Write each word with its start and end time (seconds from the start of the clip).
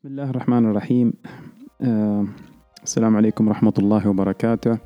بسم 0.00 0.08
الله 0.08 0.30
الرحمن 0.30 0.66
الرحيم. 0.66 1.12
آه، 1.80 2.26
السلام 2.82 3.16
عليكم 3.16 3.48
ورحمة 3.48 3.72
الله 3.78 4.08
وبركاته. 4.08 4.78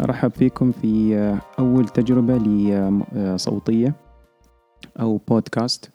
أرحب 0.00 0.30
فيكم 0.30 0.72
في 0.72 1.16
آه، 1.16 1.40
أول 1.58 1.88
تجربة 1.88 2.36
لي 2.36 2.76
آه، 2.76 3.00
آه، 3.16 3.92
أو 5.00 5.16
بودكاست 5.28 5.90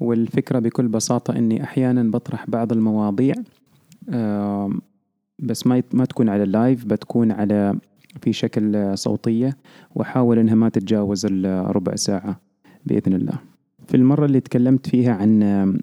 والفكرة 0.00 0.58
بكل 0.58 0.88
بساطة 0.88 1.38
أني 1.38 1.62
أحيانا 1.62 2.10
بطرح 2.10 2.50
بعض 2.50 2.72
المواضيع 2.72 3.34
آه، 4.08 4.70
بس 5.38 5.66
ما 5.66 5.82
ما 5.92 6.04
تكون 6.04 6.28
على 6.28 6.42
اللايف 6.42 6.84
بتكون 6.84 7.32
على 7.32 7.78
في 8.22 8.32
شكل 8.32 8.98
صوتية 8.98 9.56
وأحاول 9.94 10.38
أنها 10.38 10.54
ما 10.54 10.68
تتجاوز 10.68 11.26
الربع 11.30 11.94
ساعة 11.94 12.40
بإذن 12.86 13.12
الله. 13.12 13.49
في 13.90 13.96
المرة 13.96 14.26
اللي 14.26 14.40
تكلمت 14.40 14.86
فيها 14.86 15.14
عن 15.14 15.40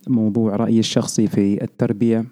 موضوع 0.07 0.55
رأيي 0.55 0.79
الشخصي 0.79 1.27
في 1.27 1.63
التربية 1.63 2.25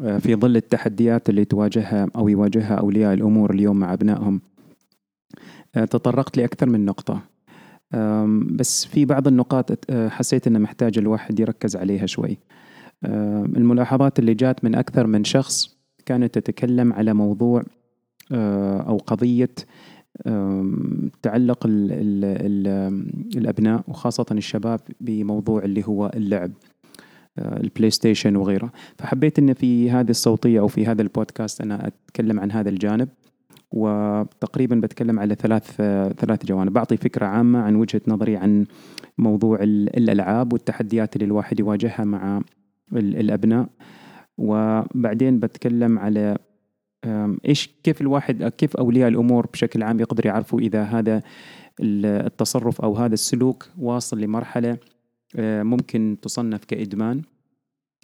آه، 0.00 0.18
في 0.18 0.34
ظل 0.34 0.56
التحديات 0.56 1.28
اللي 1.28 1.44
تواجهها 1.44 2.06
أو 2.16 2.28
يواجهها 2.28 2.74
أولياء 2.74 3.14
الأمور 3.14 3.54
اليوم 3.54 3.76
مع 3.76 3.92
أبنائهم 3.92 4.40
آه، 5.74 5.84
تطرقت 5.84 6.36
لأكثر 6.36 6.68
من 6.68 6.84
نقطة. 6.84 7.20
بس 8.56 8.86
في 8.86 9.04
بعض 9.04 9.28
النقاط 9.28 9.90
آه، 9.90 10.08
حسيت 10.08 10.46
أنه 10.46 10.58
محتاج 10.58 10.98
الواحد 10.98 11.40
يركز 11.40 11.76
عليها 11.76 12.06
شوي. 12.06 12.38
الملاحظات 13.56 14.18
اللي 14.18 14.34
جات 14.34 14.64
من 14.64 14.74
أكثر 14.74 15.06
من 15.06 15.24
شخص 15.24 15.78
كانت 16.06 16.38
تتكلم 16.38 16.92
على 16.92 17.14
موضوع 17.14 17.62
أو 18.32 18.96
قضية 18.96 19.54
تعلق 21.22 21.66
ال 21.66 21.92
ال 21.92 22.24
ال 22.24 22.66
الأبناء 23.36 23.84
وخاصة 23.88 24.26
الشباب 24.30 24.80
بموضوع 25.00 25.62
اللي 25.64 25.82
هو 25.86 26.10
اللعب 26.16 26.50
آه، 27.38 27.60
البلاي 27.60 27.90
ستيشن 27.90 28.36
وغيره. 28.36 28.72
فحبيت 28.98 29.38
أن 29.38 29.52
في 29.52 29.90
هذه 29.90 30.10
الصوتية 30.10 30.60
أو 30.60 30.68
في 30.68 30.86
هذا 30.86 31.02
البودكاست 31.02 31.60
أنا 31.60 31.86
أتكلم 31.86 32.40
عن 32.40 32.52
هذا 32.52 32.68
الجانب 32.68 33.08
وتقريبا 33.72 34.76
بتكلم 34.76 35.18
على 35.20 35.34
ثلاث 35.34 35.70
ثلاث 36.20 36.46
جوانب. 36.46 36.72
بعطي 36.72 36.96
فكرة 36.96 37.26
عامة 37.26 37.58
عن 37.58 37.76
وجهة 37.76 38.00
نظري 38.08 38.36
عن 38.36 38.66
موضوع 39.18 39.58
ال- 39.62 39.96
الألعاب 39.96 40.52
والتحديات 40.52 41.16
اللي 41.16 41.24
الواحد 41.24 41.60
يواجهها 41.60 42.04
مع 42.04 42.40
ال- 42.92 43.16
الأبناء. 43.16 43.68
وبعدين 44.38 45.38
بتكلم 45.40 45.98
على 45.98 46.38
إيش 47.48 47.70
كيف 47.82 48.00
الواحد 48.00 48.44
كيف 48.44 48.76
أولياء 48.76 49.08
الأمور 49.08 49.46
بشكل 49.52 49.82
عام 49.82 50.00
يقدروا 50.00 50.32
يعرفوا 50.32 50.60
إذا 50.60 50.82
هذا 50.82 51.22
ال- 51.80 52.26
التصرف 52.26 52.80
أو 52.80 52.96
هذا 52.96 53.14
السلوك 53.14 53.68
واصل 53.78 54.20
لمرحلة 54.20 54.78
آه، 55.36 55.62
ممكن 55.62 56.16
تصنف 56.22 56.64
كإدمان 56.64 57.22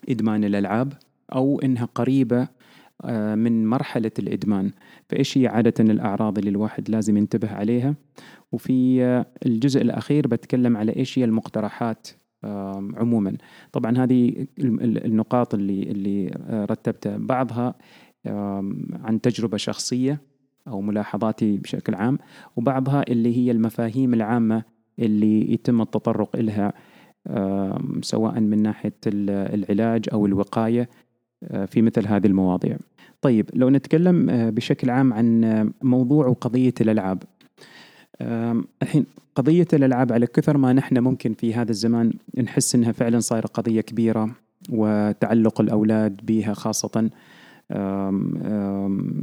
إدمان 0.08 0.44
الألعاب 0.44 0.92
أو 1.34 1.60
إنها 1.60 1.84
قريبة 1.94 2.48
آه، 3.04 3.34
من 3.34 3.66
مرحلة 3.66 4.10
الإدمان. 4.18 4.70
فإيش 5.08 5.38
هي 5.38 5.46
عادة 5.46 5.74
الأعراض 5.80 6.38
اللي 6.38 6.50
الواحد 6.50 6.90
لازم 6.90 7.16
ينتبه 7.16 7.50
عليها؟ 7.52 7.94
وفي 8.52 9.04
آه، 9.04 9.26
الجزء 9.46 9.82
الأخير 9.82 10.26
بتكلم 10.28 10.76
على 10.76 10.96
إيش 10.96 11.18
هي 11.18 11.24
المقترحات 11.24 12.08
عموما. 12.96 13.36
طبعا 13.72 13.98
هذه 13.98 14.28
ال- 14.58 14.82
ال- 14.82 15.04
النقاط 15.04 15.54
اللي 15.54 15.82
اللي 15.82 16.26
رتبتها. 16.70 17.16
بعضها 17.16 17.74
عن 19.04 19.20
تجربة 19.22 19.56
شخصية 19.56 20.20
أو 20.68 20.80
ملاحظاتي 20.80 21.56
بشكل 21.56 21.94
عام 21.94 22.18
وبعضها 22.56 23.04
اللي 23.08 23.36
هي 23.36 23.50
المفاهيم 23.50 24.14
العامة 24.14 24.62
اللي 24.98 25.52
يتم 25.52 25.80
التطرق 25.82 26.36
إلها 26.36 26.72
سواء 28.02 28.40
من 28.40 28.62
ناحية 28.62 28.94
ال- 29.06 29.30
العلاج 29.64 30.04
أو 30.12 30.26
الوقاية 30.26 30.88
آه، 31.44 31.64
في 31.64 31.82
مثل 31.82 32.06
هذه 32.06 32.26
المواضيع. 32.26 32.76
طيب 33.22 33.50
لو 33.54 33.70
نتكلم 33.70 34.30
آه، 34.30 34.50
بشكل 34.50 34.90
عام 34.90 35.12
عن 35.12 35.72
موضوع 35.82 36.26
وقضيه 36.26 36.74
الألعاب. 36.80 37.22
آم، 38.20 38.64
الحين 38.82 39.06
قضية 39.34 39.66
الألعاب 39.72 40.12
على 40.12 40.26
كثر 40.26 40.56
ما 40.56 40.72
نحن 40.72 40.98
ممكن 40.98 41.34
في 41.34 41.54
هذا 41.54 41.70
الزمان 41.70 42.12
نحس 42.42 42.74
إنها 42.74 42.92
فعلا 42.92 43.18
صايرة 43.20 43.46
قضية 43.46 43.80
كبيرة 43.80 44.30
وتعلق 44.70 45.60
الأولاد 45.60 46.20
بها 46.26 46.54
آم، 46.54 47.10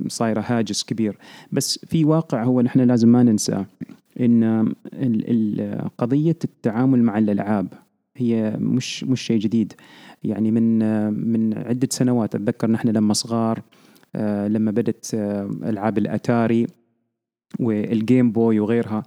صايره 0.08 0.44
هاجس 0.47 0.84
كبير. 0.84 1.18
بس 1.52 1.80
في 1.85 2.06
واقع 2.06 2.44
هو 2.44 2.62
نحن 2.62 2.80
لازم 2.80 3.09
ما 3.09 3.24
ننساه 3.24 3.66
إن 4.19 4.74
قضية 5.97 6.38
التعامل 6.44 7.03
مع 7.03 7.18
الألعاب 7.18 7.68
هي 8.18 8.58
مش 8.59 9.03
مش 9.03 9.22
شيء 9.22 9.40
جديد. 9.40 9.74
يعني 10.24 10.52
من 10.52 10.80
من 11.13 11.58
عدة 11.58 11.88
سنوات 11.91 12.35
أتذكر 12.35 12.72
نحن 12.72 12.90
لما 12.90 13.13
صغار 13.13 13.62
آه، 14.16 14.47
لما 14.47 14.72
بدت 14.72 15.14
ألعاب 15.64 15.97
الأتاري 15.97 16.68
والجيم 17.59 18.31
بوي 18.31 18.59
وغيرها 18.59 19.03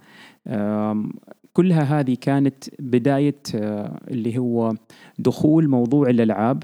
كلها 1.53 1.99
هذه 1.99 2.17
كانت 2.21 2.63
بداية 2.79 3.41
آه، 3.55 3.99
اللي 4.07 4.37
هو 4.37 4.73
دخول 5.19 5.67
موضوع 5.67 6.09
الألعاب 6.09 6.63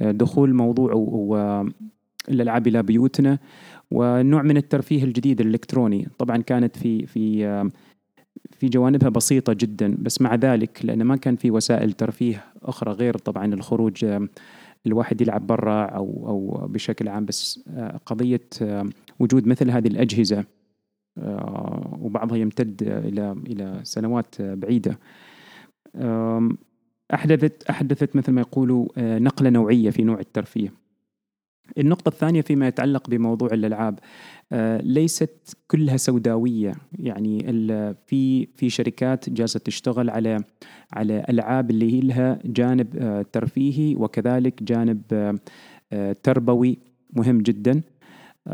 آه، 0.00 0.10
دخول 0.10 0.54
موضوع 0.54 0.92
الالعاب 2.28 2.66
إلى 2.66 2.82
بيوتنا. 2.82 3.38
ونوع 3.90 4.42
من 4.42 4.56
الترفيه 4.56 5.04
الجديد 5.04 5.40
الإلكتروني 5.40 6.08
طبعا 6.18 6.36
كانت 6.36 6.76
في 6.76 7.06
في 7.06 7.70
في 8.50 8.68
جوانبها 8.68 9.08
بسيطة 9.08 9.52
جدا 9.52 9.96
بس 9.98 10.20
مع 10.20 10.34
ذلك 10.34 10.84
لأن 10.84 11.02
ما 11.02 11.16
كان 11.16 11.36
في 11.36 11.50
وسائل 11.50 11.92
ترفيه 11.92 12.44
أخرى 12.62 12.92
غير 12.92 13.16
طبعا 13.18 13.54
الخروج 13.54 14.06
الواحد 14.86 15.20
يلعب 15.20 15.46
برا 15.46 15.84
أو 15.84 16.24
أو 16.28 16.66
بشكل 16.66 17.08
عام 17.08 17.24
بس 17.24 17.68
قضية 18.06 18.48
وجود 19.20 19.46
مثل 19.46 19.70
هذه 19.70 19.88
الأجهزة 19.88 20.44
آه، 21.18 21.98
وبعضها 22.00 22.36
يمتد 22.36 22.82
إلى 22.82 23.36
إلى 23.46 23.80
سنوات 23.82 24.42
بعيدة. 24.42 24.98
أحدثت 27.14 27.62
أحدثت 27.62 28.16
مثل 28.16 28.32
ما 28.32 28.40
يقولوا 28.40 28.88
آه، 28.96 29.18
نقلة 29.18 29.50
نوعية 29.50 29.90
في 29.90 30.02
نوع 30.02 30.20
الترفيه. 30.20 30.72
النقطة 31.78 32.08
الثانية 32.08 32.40
فيما 32.40 32.68
يتعلق 32.68 33.10
بموضوع 33.10 33.48
الألعاب 33.52 33.98
آه، 34.52 34.80
ليست 34.82 35.56
كلها 35.66 35.96
سوداوية. 35.96 36.74
يعني 36.98 37.38
في 38.06 38.46
في 38.56 38.70
شركات 38.70 39.30
جالسة 39.30 39.60
تشتغل 39.60 40.10
على 40.10 40.38
على 40.92 41.24
ألعاب 41.28 41.70
اللي 41.70 41.92
هي 41.92 42.00
لها 42.00 42.38
جانب 42.44 42.96
آه، 42.96 43.26
ترفيهي 43.32 43.94
وكذلك 43.96 44.62
جانب 44.62 45.02
آه، 45.92 46.16
تربوي 46.22 46.78
مهم 47.12 47.38
جدا. 47.38 47.82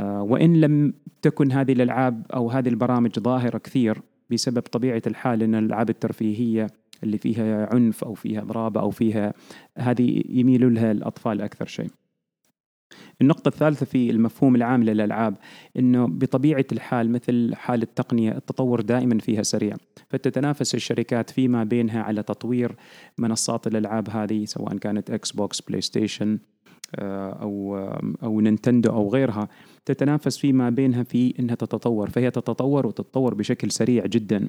وإن 0.03 0.61
لم 0.61 0.93
تكن 1.23 1.53
هذه 1.53 1.73
الألعاب 1.73 2.27
أو 2.35 2.51
هذه 2.51 2.69
البرامج 2.69 3.19
ظاهرة 3.19 3.59
كثير 3.59 4.03
بسبب 4.31 4.61
طبيعة 4.61 5.03
الحال 5.07 5.43
أن 5.43 5.55
الألعاب 5.55 5.91
الترفيهية 5.91 6.67
اللي 7.03 7.19
فيها 7.19 7.75
عنف 7.75 8.05
أو 8.05 8.15
فيها 8.15 8.41
ضرابة 8.41 8.81
أو 8.81 8.91
فيها 8.91 9.35
هذه 9.79 10.23
يميل 10.29 10.75
لها 10.75 10.93
الأطفال 10.93 11.41
أكثر 11.41 11.67
شيء. 11.67 11.91
النقطة 13.21 13.49
الثالثة 13.49 13.87
في 13.87 14.11
المفهوم 14.11 14.57
العام 14.57 14.83
للألعاب 14.83 15.37
أنه 15.79 16.07
بطبيعة 16.07 16.65
الحال 16.73 17.11
مثل 17.11 17.55
حال 17.55 17.83
التقنية 17.83 18.33
التطور 18.37 18.81
دائما 18.81 19.19
فيها 19.19 19.43
سريع. 19.43 19.77
فتتنافس 20.09 20.75
الشركات 20.75 21.31
فيما 21.31 21.65
بينها 21.65 22.03
على 22.03 22.23
تطوير 22.23 22.77
منصات 23.19 23.67
الألعاب 23.67 24.11
هذه 24.11 24.45
سواء 24.45 24.77
كانت 24.77 25.11
إكس 25.11 25.33
بوكس 25.33 25.61
بلاي 25.61 25.81
ستيشن 25.81 26.39
أو 26.99 27.77
أو 28.23 28.41
نينتندو 28.41 28.91
أو 28.91 29.09
غيرها 29.09 29.49
تتنافس 29.85 30.39
فيما 30.39 30.71
بينها 30.71 31.03
في 31.03 31.35
أنها 31.39 31.55
تتطور. 31.55 32.11
فهي 32.11 32.31
تتطور 32.31 32.87
وتتطور 32.87 33.35
بشكل 33.35 33.71
سريع 33.71 34.07
جدا. 34.07 34.49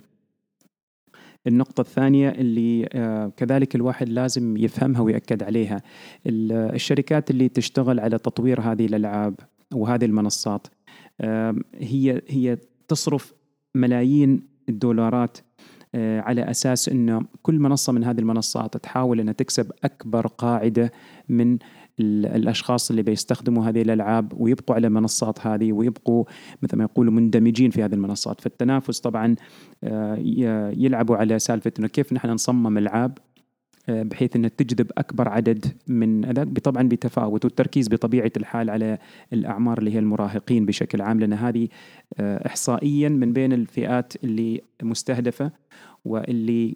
النقطة 1.49 1.81
الثانية 1.81 2.29
اللي 2.29 2.89
آه، 2.93 3.31
كذلك 3.37 3.75
الواحد 3.75 4.09
لازم 4.09 4.57
يفهمها 4.57 5.01
ويأكد 5.01 5.43
عليها. 5.43 5.81
ال- 6.27 6.51
الشركات 6.51 7.31
اللي 7.31 7.49
تشتغل 7.49 7.99
على 7.99 8.17
تطوير 8.17 8.61
هذه 8.61 8.85
الألعاب 8.85 9.35
وهذه 9.73 10.05
المنصات 10.05 10.67
هي 11.75 12.21
هي 12.27 12.57
تصرف 12.87 13.33
ملايين 13.75 14.47
الدولارات 14.69 15.37
آه، 15.95 16.21
على 16.21 16.41
أساس 16.51 16.89
أنه 16.89 17.21
كل 17.41 17.59
منصة 17.59 17.93
من 17.93 18.03
هذه 18.03 18.19
المنصات 18.19 18.77
تحاول 18.77 19.19
أنها 19.19 19.33
تكسب 19.33 19.71
أكبر 19.83 20.27
قاعدة 20.27 20.91
من 21.29 21.57
ال- 21.99 22.25
الأشخاص 22.25 22.89
اللي 22.89 23.03
بيستخدموا 23.03 23.65
هذه 23.65 23.81
الألعاب 23.81 24.33
ويبقوا 24.37 24.75
على 24.75 24.87
المنصات 24.87 25.47
هذه 25.47 25.73
ويبقوا 25.73 26.25
مثل 26.61 26.77
ما 26.77 26.83
يقولوا 26.83 27.13
مندمجين 27.13 27.71
في 27.71 27.83
هذه 27.83 27.93
المنصات. 27.93 28.41
فالتنافس 28.41 28.99
طبعا 28.99 29.35
آه، 29.83 30.15
يلعبوا 30.77 31.15
على 31.17 31.39
سالفة 31.39 31.71
أنه 31.79 31.87
كيف 31.87 32.13
نحن 32.13 32.29
نصمم 32.29 32.77
ألعاب 32.77 33.17
آه، 33.89 34.03
بحيث 34.03 34.35
إنها 34.35 34.49
تجذب 34.49 34.91
أكبر 34.97 35.29
عدد 35.29 35.65
من 35.87 36.33
طبعا 36.63 36.87
بتفاوت 36.87 37.45
والتركيز 37.45 37.87
بطبيعة 37.89 38.31
الحال 38.37 38.69
على 38.69 38.97
الأعمار 39.33 39.77
اللي 39.77 39.93
هي 39.93 39.99
المراهقين 39.99 40.65
بشكل 40.65 41.01
عام 41.01 41.19
لأن 41.19 41.33
هذه 41.33 41.67
آه، 42.19 42.47
احصائيا 42.47 43.09
من 43.09 43.33
بين 43.33 43.53
الفئات 43.53 44.13
اللي 44.23 44.61
مستهدفة 44.83 45.51
واللي 46.05 46.75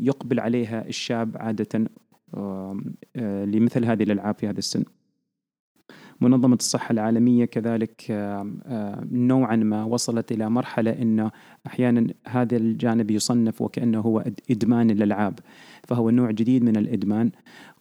يقبل 0.00 0.40
عليها 0.40 0.88
الشاب 0.88 1.36
عادة 1.36 1.84
لمثل 3.46 3.84
هذه 3.84 4.02
الألعاب 4.02 4.34
في 4.34 4.48
هذا 4.48 4.58
السن. 4.58 4.84
منظمة 6.20 6.54
الصحة 6.54 6.92
العالمية 6.92 7.44
كذلك 7.44 8.04
نوعا 9.12 9.56
ما 9.56 9.84
وصلت 9.84 10.32
إلى 10.32 10.50
مرحلة 10.50 10.90
أنه 11.02 11.30
أحيانا 11.66 12.06
هذا 12.26 12.56
الجانب 12.56 13.10
يصنف 13.10 13.62
وكأنه 13.62 14.00
هو 14.00 14.24
إدمان 14.50 14.90
الألعاب 14.90 15.38
فهو 15.88 16.10
نوع 16.10 16.30
جديد 16.30 16.64
من 16.64 16.76
الإدمان. 16.76 17.30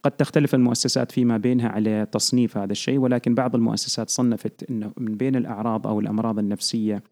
قد 0.04 0.12
تختلف 0.12 0.56
المؤسسات 0.56 1.12
فيما 1.12 1.38
بينها 1.38 1.70
على 1.70 2.08
تصنيف 2.12 2.58
هذا 2.58 2.72
الشيء 2.72 3.00
ولكن 3.00 3.36
بعض 3.36 3.56
المؤسسات 3.56 4.10
صنفت 4.10 4.70
أنه 4.70 4.92
من 4.98 5.18
بين 5.18 5.36
الأعراض 5.36 5.88
أو 5.88 6.00
الأمراض 6.00 6.40
النفسية 6.40 7.04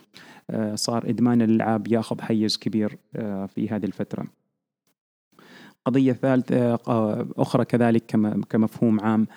صار 0.76 1.10
إدمان 1.10 1.42
الألعاب 1.42 1.88
ياخذ 1.88 2.22
حيز 2.22 2.58
كبير 2.58 2.98
في 3.48 3.68
هذه 3.72 3.86
الفترة. 3.86 4.43
قضية 5.86 6.14
ثالثة 6.14 6.80
أخرى 7.38 7.66
كذلك 7.66 8.06
كمفهوم 8.50 9.00
عام. 9.00 9.28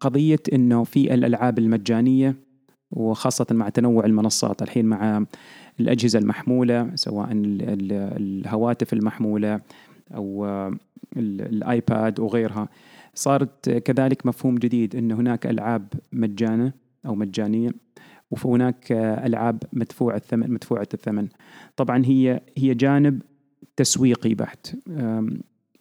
قضية 0.00 0.40
أنه 0.52 0.84
في 0.84 1.14
الألعاب 1.14 1.58
المجانية 1.58 2.36
وخاصة 2.90 3.46
مع 3.50 3.68
تنوع 3.68 4.04
المنصات 4.04 4.62
الحين 4.62 4.84
مع 4.84 5.24
الأجهزة 5.80 6.18
المحمولة 6.18 6.90
سواء 6.94 7.28
الهواتف 7.32 8.92
المحمولة 8.92 9.60
أو 10.14 10.46
الآيباد 11.16 12.20
وغيرها. 12.20 12.68
صارت 13.14 13.70
كذلك 13.70 14.26
مفهوم 14.26 14.54
جديد 14.54 14.96
أن 14.96 15.12
هناك 15.12 15.46
ألعاب 15.46 15.86
مجانة 16.12 16.72
أو 17.06 17.14
مجانية 17.14 17.70
وهناك 18.30 18.92
ألعاب 18.92 19.62
مدفوع 19.72 20.16
الثمن 20.16 20.50
مدفوعة 20.50 20.88
الثمن. 20.94 21.28
طبعا 21.76 22.02
هي 22.04 22.40
هي 22.56 22.74
جانب 22.74 23.22
تسويقي 23.78 24.34
بحت 24.34 24.76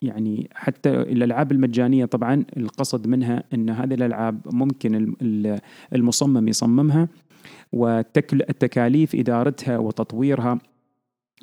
يعني 0.01 0.49
حتى 0.53 0.89
الألعاب 0.89 1.51
المجانية 1.51 2.05
طبعا 2.05 2.45
القصد 2.57 3.07
منها 3.07 3.43
إن 3.53 3.69
هذه 3.69 3.93
الألعاب 3.93 4.41
ممكن 4.45 5.15
المصمم 5.95 6.47
يصممها 6.47 7.07
والتكاليف 7.73 9.15
إدارتها 9.15 9.77
وتطويرها 9.77 10.59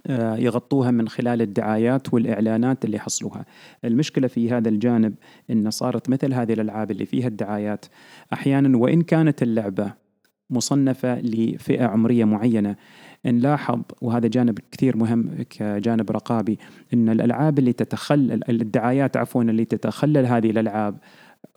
آه، 0.06 0.36
يغطوها 0.36 0.90
من 0.90 1.08
خلال 1.08 1.42
الدعايات 1.42 2.14
والإعلانات 2.14 2.84
اللي 2.84 2.96
يحصلوها. 2.96 3.46
المشكلة 3.84 4.28
في 4.28 4.50
هذا 4.50 4.68
الجانب 4.68 5.14
إن 5.50 5.70
صارت 5.70 6.10
مثل 6.10 6.34
هذه 6.34 6.52
الألعاب 6.52 6.90
اللي 6.90 7.06
فيها 7.06 7.28
الدعايات 7.28 7.86
أحيانا 8.32 8.78
وإن 8.78 9.02
كانت 9.02 9.42
اللعبة 9.42 9.92
مصنفة 10.50 11.20
لفئة 11.20 11.84
عمرية 11.84 12.24
معينة 12.24 12.76
نلاحظ 13.26 13.80
وهذا 14.00 14.28
جانب 14.28 14.58
كثير 14.70 14.96
مهم 14.96 15.42
كجانب 15.50 16.10
رقابي 16.10 16.58
إن 16.94 17.08
الألعاب 17.08 17.58
اللي 17.58 17.72
تتخلل 17.72 18.50
الدعايات 18.50 19.16
عفوا 19.16 19.42
اللي 19.42 19.64
تتخلل 19.64 20.26
هذه 20.26 20.50
الألعاب 20.50 20.98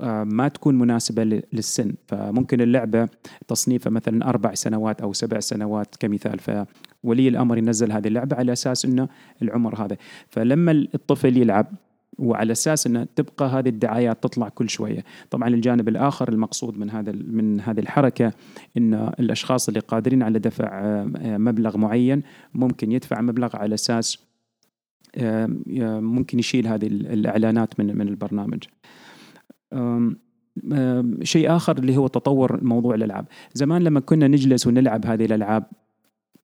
آه، 0.02 0.24
ما 0.24 0.48
تكون 0.48 0.80
مناسبة 0.80 1.24
للسن. 1.54 1.94
فممكن 2.08 2.62
اللعبة 2.62 3.10
تصنيفها 3.48 3.92
مثلا 3.92 4.30
أربع 4.30 4.54
سنوات 4.54 5.02
أو 5.02 5.14
سبع 5.14 5.40
سنوات 5.40 5.96
كمثال. 6.00 6.40
فولي 6.40 7.28
الأمر 7.28 7.58
ينزل 7.58 7.92
هذه 7.92 8.08
اللعبة 8.08 8.36
على 8.36 8.54
أساس 8.54 8.86
أنه 8.86 9.08
العمر 9.42 9.86
هذا. 9.86 9.98
فلما 10.30 10.72
الطفل 10.72 11.38
يلعب 11.38 11.68
وعلى 12.20 12.52
أساس 12.52 12.88
إن 12.88 13.08
تبقى 13.16 13.50
هذه 13.50 13.70
الدعايات 13.70 14.24
تطلع 14.24 14.50
كل 14.50 14.70
شوية، 14.70 15.04
طبعا 15.30 15.48
الجانب 15.48 15.88
الآخر 15.90 16.30
المقصود 16.30 16.78
من 16.78 16.90
هذا 16.90 17.12
من 17.12 17.62
هذه 17.62 17.80
الحركة 17.80 18.34
إن 18.78 18.94
الأشخاص 18.94 19.68
اللي 19.68 19.80
قادرين 19.80 20.24
على 20.24 20.40
دفع 20.40 20.68
آه، 20.72 21.38
مبلغ 21.38 21.78
معين 21.78 22.24
ممكن 22.54 22.92
يدفع 22.92 23.22
مبلغ 23.22 23.58
على 23.58 23.74
أساس 23.74 24.28
ممكن 25.18 26.40
يشيل 26.40 26.68
هذه 26.68 26.88
الإعلانات 26.88 27.80
من 27.80 27.98
من 27.98 28.08
البرنامج. 28.08 28.64
شيء 31.24 31.56
آخر 31.56 31.78
اللي 31.78 31.98
هو 31.98 32.08
تطور 32.08 32.64
موضوع 32.64 32.96
الألعاب، 32.96 33.26
زمان 33.54 33.84
لما 33.84 34.00
كنا 34.00 34.28
نجلس 34.28 34.68
ونلعب 34.68 35.06
هذه 35.06 35.26
الألعاب 35.26 35.64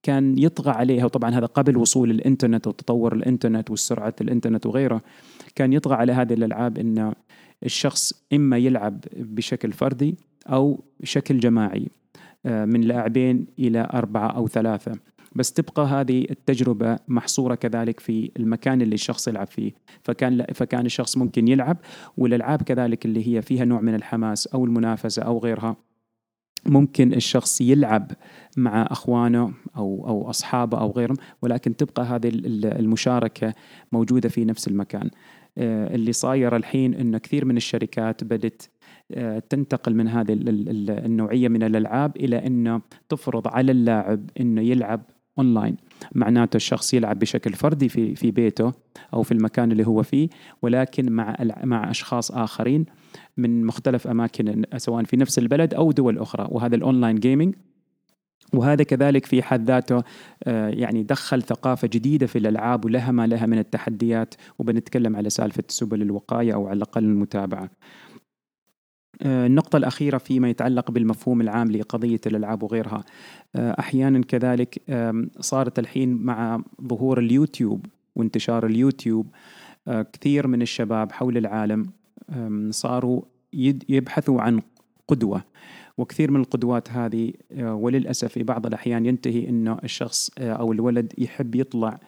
كان 0.04 0.38
يطغى 0.38 0.70
عليها 0.70 1.04
وطبعا 1.04 1.30
هذا 1.30 1.46
قبل 1.46 1.76
وصول 1.76 2.10
الإنترنت 2.10 2.66
وتطور 2.66 3.14
الإنترنت 3.14 3.70
والسرعة 3.70 4.14
الإنترنت 4.20 4.66
وغيره 4.66 5.02
كان 5.54 5.72
يطغى 5.72 5.94
على 5.94 6.12
هذه 6.12 6.32
الألعاب 6.32 6.78
إن 6.78 7.12
الشخص 7.64 8.12
إما 8.32 8.58
يلعب 8.58 9.04
بشكل 9.16 9.72
فردي 9.72 10.14
أو 10.46 10.84
بشكل 11.00 11.38
جماعي 11.38 11.88
آه، 12.46 12.64
من 12.64 12.80
لاعبين 12.80 13.46
إلى 13.58 13.88
أربعة 13.94 14.28
أو 14.28 14.48
ثلاثة. 14.48 14.92
بس 15.34 15.52
تبقى 15.52 15.86
هذه 15.86 16.26
التجربة 16.30 16.98
محصورة 17.08 17.54
كذلك 17.54 18.00
في 18.00 18.30
المكان 18.36 18.82
اللي 18.82 18.94
الشخص 18.94 19.28
يلعب 19.28 19.46
فيه. 19.46 19.72
فكان 20.02 20.44
فكان 20.54 20.86
الشخص 20.86 21.16
ممكن 21.16 21.48
يلعب 21.48 21.76
والألعاب 22.16 22.62
كذلك 22.62 23.04
اللي 23.04 23.28
هي 23.28 23.42
فيها 23.42 23.64
نوع 23.64 23.80
من 23.80 23.94
الحماس 23.94 24.46
أو 24.46 24.64
المنافسة 24.64 25.22
أو 25.22 25.38
غيرها 25.38 25.76
ممكن 26.66 27.12
الشخص 27.12 27.60
يلعب 27.60 28.12
مع 28.56 28.82
أخوانه 28.90 29.52
أو 29.76 30.04
أو 30.08 30.30
أصحابه 30.30 30.80
أو 30.80 30.90
غيرهم 30.90 31.16
ولكن 31.42 31.76
تبقى 31.76 32.04
هذه 32.04 32.30
المشاركة 32.64 33.54
موجودة 33.92 34.28
في 34.28 34.44
نفس 34.44 34.68
المكان. 34.68 35.10
آه، 35.58 35.94
اللي 35.94 36.12
صاير 36.12 36.56
الحين 36.56 36.94
إنه 36.94 37.18
كثير 37.18 37.44
من 37.44 37.56
الشركات 37.56 38.24
بدت 38.24 38.70
آه، 39.12 39.38
تنتقل 39.38 39.94
من 39.94 40.08
هذه 40.08 40.32
النوعية 41.06 41.48
من 41.48 41.62
الألعاب 41.62 42.16
إلى 42.16 42.46
إنه 42.46 42.80
تفرض 43.08 43.48
على 43.48 43.72
اللاعب 43.72 44.30
إنه 44.40 44.60
يلعب 44.62 45.02
اونلاين 45.38 45.76
معناته 46.14 46.56
الشخص 46.56 46.94
يلعب 46.94 47.18
بشكل 47.18 47.52
فردي 47.52 47.88
في 47.88 48.14
في 48.14 48.30
بيته 48.30 48.72
أو 49.14 49.22
في 49.22 49.32
المكان 49.32 49.72
اللي 49.72 49.86
هو 49.86 50.02
فيه 50.02 50.28
ولكن 50.62 51.12
مع 51.12 51.36
مع 51.64 51.90
أشخاص 51.90 52.30
آخرين 52.30 52.86
من 53.36 53.64
مختلف 53.64 54.06
أماكن 54.06 54.64
سواء 54.76 55.04
في 55.04 55.16
نفس 55.16 55.38
البلد 55.38 55.74
أو 55.74 55.92
دول 55.92 56.18
أخرى 56.18 56.48
وهذا 56.50 56.76
ال 56.76 56.82
online 56.82 57.16
gaming 57.16 57.54
وهذا 58.54 58.84
كذلك 58.84 59.26
في 59.26 59.42
حد 59.42 59.66
ذاته 59.66 60.02
آه، 60.44 60.68
يعني 60.68 61.02
دخل 61.02 61.42
ثقافة 61.42 61.88
جديدة 61.92 62.26
في 62.26 62.38
الألعاب 62.38 62.84
ولها 62.84 63.12
ما 63.12 63.26
لها 63.26 63.46
من 63.46 63.58
التحديات 63.58 64.34
وبنتكلم 64.58 65.16
على 65.16 65.30
سالفة 65.30 65.64
سبل 65.68 66.02
الوقاية 66.02 66.54
أو 66.54 66.66
على 66.66 66.76
الأقل 66.76 67.04
المتابعة. 67.04 67.70
آه، 69.22 69.46
النقطة 69.46 69.76
الأخيرة 69.76 70.18
فيما 70.18 70.50
يتعلق 70.50 70.90
بالمفهوم 70.90 71.40
العام 71.40 71.70
لقضية 71.70 72.20
الألعاب 72.26 72.62
وغيرها. 72.62 73.04
آه، 73.56 73.76
أحيانا 73.78 74.20
كذلك 74.20 74.82
صارت 75.40 75.78
الحين 75.78 76.14
مع 76.14 76.62
ظهور 76.82 77.18
اليوتيوب 77.18 77.86
وانتشار 78.16 78.66
اليوتيوب 78.66 79.26
كثير 80.12 80.46
من 80.46 80.62
الشباب 80.62 81.12
حول 81.12 81.36
العالم 81.36 81.86
صاروا 82.70 83.22
يبحثوا 83.88 84.40
عن 84.40 84.60
قدوة. 85.08 85.44
وكثير 85.98 86.30
من 86.30 86.40
القدوات 86.40 86.90
هذه 86.90 87.32
آه، 87.52 87.74
وللأسف 87.74 88.32
في 88.32 88.42
بعض 88.42 88.66
الأحيان 88.66 89.06
ينتهي 89.06 89.48
إنه 89.48 89.78
الشخص 89.84 90.30
آه، 90.38 90.52
أو 90.52 90.72
الولد 90.72 91.12
يحب 91.18 91.54
يطلع 91.54 91.98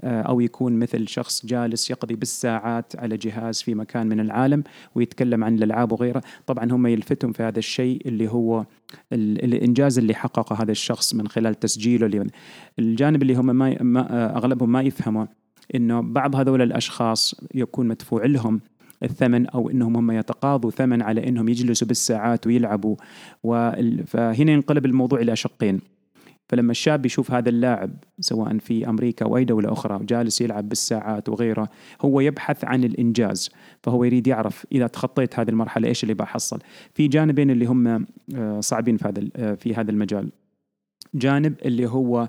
آه، 0.00 0.22
أو 0.22 0.40
يكون 0.40 0.78
مثل 0.78 1.08
شخص 1.08 1.46
جالس 1.46 1.90
يقضي 1.90 2.14
بالساعات 2.14 2.96
على 2.96 3.16
جهاز 3.16 3.62
في 3.62 3.74
مكان 3.74 4.06
من 4.06 4.20
العالم 4.20 4.64
ويتكلم 4.94 5.44
عن 5.44 5.54
الألعاب 5.54 5.92
وغيره، 5.92 6.22
طبعا 6.46 6.72
هم 6.72 6.86
يلفتهم 6.86 7.32
في 7.32 7.42
هذا 7.42 7.58
الشيء 7.58 8.08
اللي 8.08 8.28
هو 8.28 8.64
الإنجاز 9.12 9.98
اللي 9.98 10.14
حققه 10.14 10.62
هذا 10.62 10.72
الشخص 10.72 11.14
من 11.14 11.28
خلال 11.28 11.54
تسجيله 11.54 12.26
الجانب 12.78 13.22
اللي 13.22 13.34
هم 13.34 13.46
ما 13.56 14.36
أغلبهم 14.36 14.72
ما 14.72 14.82
يفهموا 14.82 15.26
إنه 15.74 16.00
بعض 16.00 16.36
هذول 16.36 16.62
الأشخاص 16.62 17.34
يكون 17.54 17.88
مدفوع 17.88 18.26
لهم 18.26 18.60
الثمن 19.02 19.46
أو 19.46 19.70
إنهم 19.70 19.96
هم 19.96 20.10
يتقاضوا 20.10 20.70
ثمن 20.70 21.02
على 21.02 21.28
إنهم 21.28 21.48
يجلسوا 21.48 21.88
بالساعات 21.88 22.46
ويلعبوا. 22.46 22.96
فهنا 24.06 24.52
ينقلب 24.52 24.86
الموضوع 24.86 25.20
إلى 25.20 25.36
شقين. 25.36 25.80
فلما 26.48 26.70
الشاب 26.70 27.06
يشوف 27.06 27.30
هذا 27.30 27.48
اللاعب 27.48 27.90
سواء 28.20 28.58
في 28.58 28.88
أمريكا 28.88 29.26
أو 29.26 29.36
أي 29.36 29.44
دولة 29.44 29.72
أخرى 29.72 30.04
جالس 30.04 30.40
يلعب 30.40 30.68
بالساعات 30.68 31.28
وغيره 31.28 31.68
هو 32.02 32.20
يبحث 32.20 32.64
عن 32.64 32.84
الإنجاز. 32.84 33.50
فهو 33.82 34.04
يريد 34.04 34.26
يعرف 34.26 34.66
إذا 34.72 34.86
تخطيت 34.86 35.38
هذه 35.38 35.48
المرحلة 35.48 35.88
إيش 35.88 36.02
اللي 36.02 36.14
بحصل 36.14 36.58
في 36.94 37.08
جانبين 37.08 37.50
اللي 37.50 37.66
هم 37.66 38.06
آه، 38.34 38.60
صعبين 38.60 38.96
في 38.96 39.08
هذا 39.08 39.28
آه، 39.36 39.54
في 39.54 39.74
هذا 39.74 39.90
المجال. 39.90 40.30
جانب 41.14 41.54
اللي 41.64 41.86
هو 41.86 42.28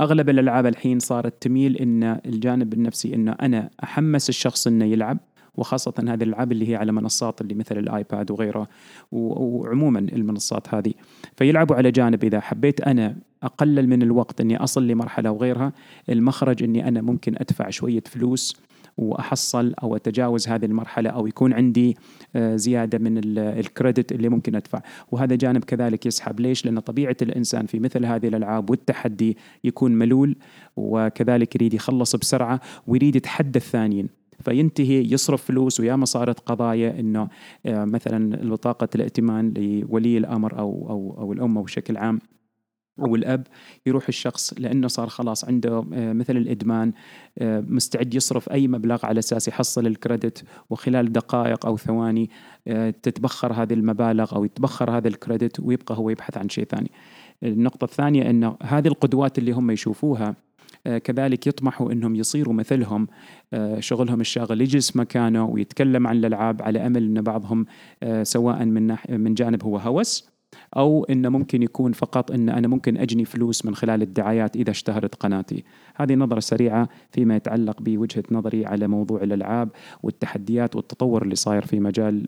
أغلب 0.00 0.28
الألعاب 0.28 0.66
الحين 0.66 0.98
صارت 0.98 1.42
تميل 1.42 1.76
إن 1.76 2.20
الجانب 2.26 2.72
النفسي 2.72 3.14
انه 3.14 3.32
أنا 3.32 3.70
أحمس 3.82 4.28
الشخص 4.28 4.66
إنه 4.66 4.84
يلعب. 4.84 5.18
وخاصة 5.60 5.94
هذه 5.98 6.22
الألعاب 6.22 6.52
اللي 6.52 6.70
هي 6.70 6.76
على 6.76 6.92
منصات 6.92 7.40
اللي 7.40 7.54
مثل 7.54 7.78
الآيباد 7.78 8.30
وغيره 8.30 8.68
وعموما 9.12 9.98
المنصات 9.98 10.74
هذه. 10.74 10.92
فيلعبوا 11.36 11.76
على 11.76 11.90
جانب 11.90 12.24
إذا 12.24 12.40
حبيت 12.40 12.80
أنا 12.80 13.16
أقلل 13.42 13.88
من 13.88 14.02
الوقت 14.02 14.40
أني 14.40 14.56
أصل 14.56 14.86
لمرحلة 14.86 15.30
وغيرها 15.30 15.72
المخرج 16.08 16.62
أني 16.62 16.88
أنا 16.88 17.02
ممكن 17.02 17.34
أدفع 17.36 17.70
شوية 17.70 18.02
فلوس 18.06 18.56
وأحصل 18.98 19.74
أو 19.82 19.96
أتجاوز 19.96 20.48
هذه 20.48 20.64
المرحلة 20.64 21.10
أو 21.10 21.26
يكون 21.26 21.52
عندي 21.52 21.96
آه، 22.36 22.56
زيادة 22.56 22.98
من 22.98 23.38
الكريدت 23.38 24.12
اللي 24.12 24.28
ممكن 24.28 24.56
أدفع. 24.56 24.82
وهذا 25.12 25.34
جانب 25.34 25.64
كذلك 25.64 26.06
يسحب. 26.06 26.40
ليش؟ 26.40 26.64
لأن 26.64 26.78
طبيعة 26.78 27.16
الإنسان 27.22 27.66
في 27.66 27.78
مثل 27.78 28.06
هذه 28.06 28.28
الألعاب 28.28 28.70
والتحدي 28.70 29.36
يكون 29.64 29.92
ملول 29.92 30.36
وكذلك 30.76 31.54
يريد 31.54 31.74
يخلص 31.74 32.16
بسرعة 32.16 32.60
ويريد 32.86 33.16
يتحدى 33.16 33.58
الثانيين. 33.58 34.19
فينتهي 34.44 35.12
يصرف 35.12 35.44
فلوس 35.44 35.80
وياما 35.80 36.04
صارت 36.04 36.40
قضايا 36.40 37.00
إنه 37.00 37.28
آه، 37.66 37.84
مثلا 37.84 38.50
بطاقه 38.50 38.88
الائتمان 38.94 39.54
لولي 39.56 40.18
الأمر 40.18 40.58
أو 40.58 40.86
أو 40.90 41.16
أو 41.18 41.32
الأم 41.32 41.62
بشكل 41.62 41.96
عام 41.96 42.20
أو 43.00 43.14
الاب 43.14 43.46
يروح 43.86 44.08
الشخص 44.08 44.54
لأنه 44.58 44.88
صار 44.88 45.08
خلاص 45.08 45.44
عنده 45.44 45.84
آه، 45.94 46.12
مثل 46.12 46.36
الإدمان 46.36 46.92
آه، 47.38 47.60
مستعد 47.60 48.14
يصرف 48.14 48.50
أي 48.52 48.68
مبلغ 48.68 49.06
على 49.06 49.18
أساس 49.18 49.48
يحصل 49.48 49.86
الكريدت 49.86 50.44
وخلال 50.70 51.12
دقائق 51.12 51.66
أو 51.66 51.76
ثواني 51.76 52.30
تتبخر 53.02 53.52
هذه 53.52 53.72
المبالغ 53.72 54.36
أو 54.36 54.44
يتبخر 54.44 54.96
هذا 54.96 55.08
الكريدت 55.08 55.60
ويبقى 55.60 55.98
هو 55.98 56.10
يبحث 56.10 56.38
عن 56.38 56.48
شيء 56.48 56.64
ثاني. 56.64 56.90
النقطة 57.42 57.84
الثانية 57.84 58.30
إنه 58.30 58.56
هذه 58.62 58.88
القدوات 58.88 59.38
اللي 59.38 59.52
هم 59.52 59.70
يشوفوها 59.70 60.34
كذلك 60.84 61.46
يطمحوا 61.46 61.92
إنهم 61.92 62.14
يصيروا 62.14 62.54
مثلهم 62.54 63.06
آه، 63.52 63.80
شغلهم 63.80 64.20
الشاغل 64.20 64.60
يجلس 64.60 64.96
مكانه 64.96 65.44
ويتكلم 65.44 66.06
عن 66.06 66.16
الألعاب 66.16 66.62
على 66.62 66.86
أمل 66.86 67.02
إن 67.02 67.22
بعضهم 67.22 67.66
آه، 68.02 68.22
سواء 68.22 68.64
من 68.64 68.96
من 69.08 69.34
جانب 69.34 69.64
هو 69.64 69.76
هوس 69.76 70.30
أو 70.76 71.04
إنه 71.04 71.28
ممكن 71.28 71.62
يكون 71.62 71.92
فقط 71.92 72.30
إن 72.30 72.48
أنا 72.48 72.68
ممكن 72.68 72.96
أجني 72.96 73.24
فلوس 73.24 73.66
من 73.66 73.74
خلال 73.74 74.02
الدعايات 74.02 74.56
إذا 74.56 74.70
اشتهرت 74.70 75.14
قناتي. 75.14 75.64
هذه 75.96 76.14
نظرة 76.14 76.40
سريعة 76.40 76.88
فيما 77.10 77.36
يتعلق 77.36 77.82
بوجهة 77.82 78.24
نظري 78.30 78.66
على 78.66 78.88
موضوع 78.88 79.22
الألعاب 79.22 79.68
والتحديات 80.02 80.76
والتطور 80.76 81.22
اللي 81.22 81.34
صاير 81.34 81.66
في 81.66 81.80
مجال 81.80 82.26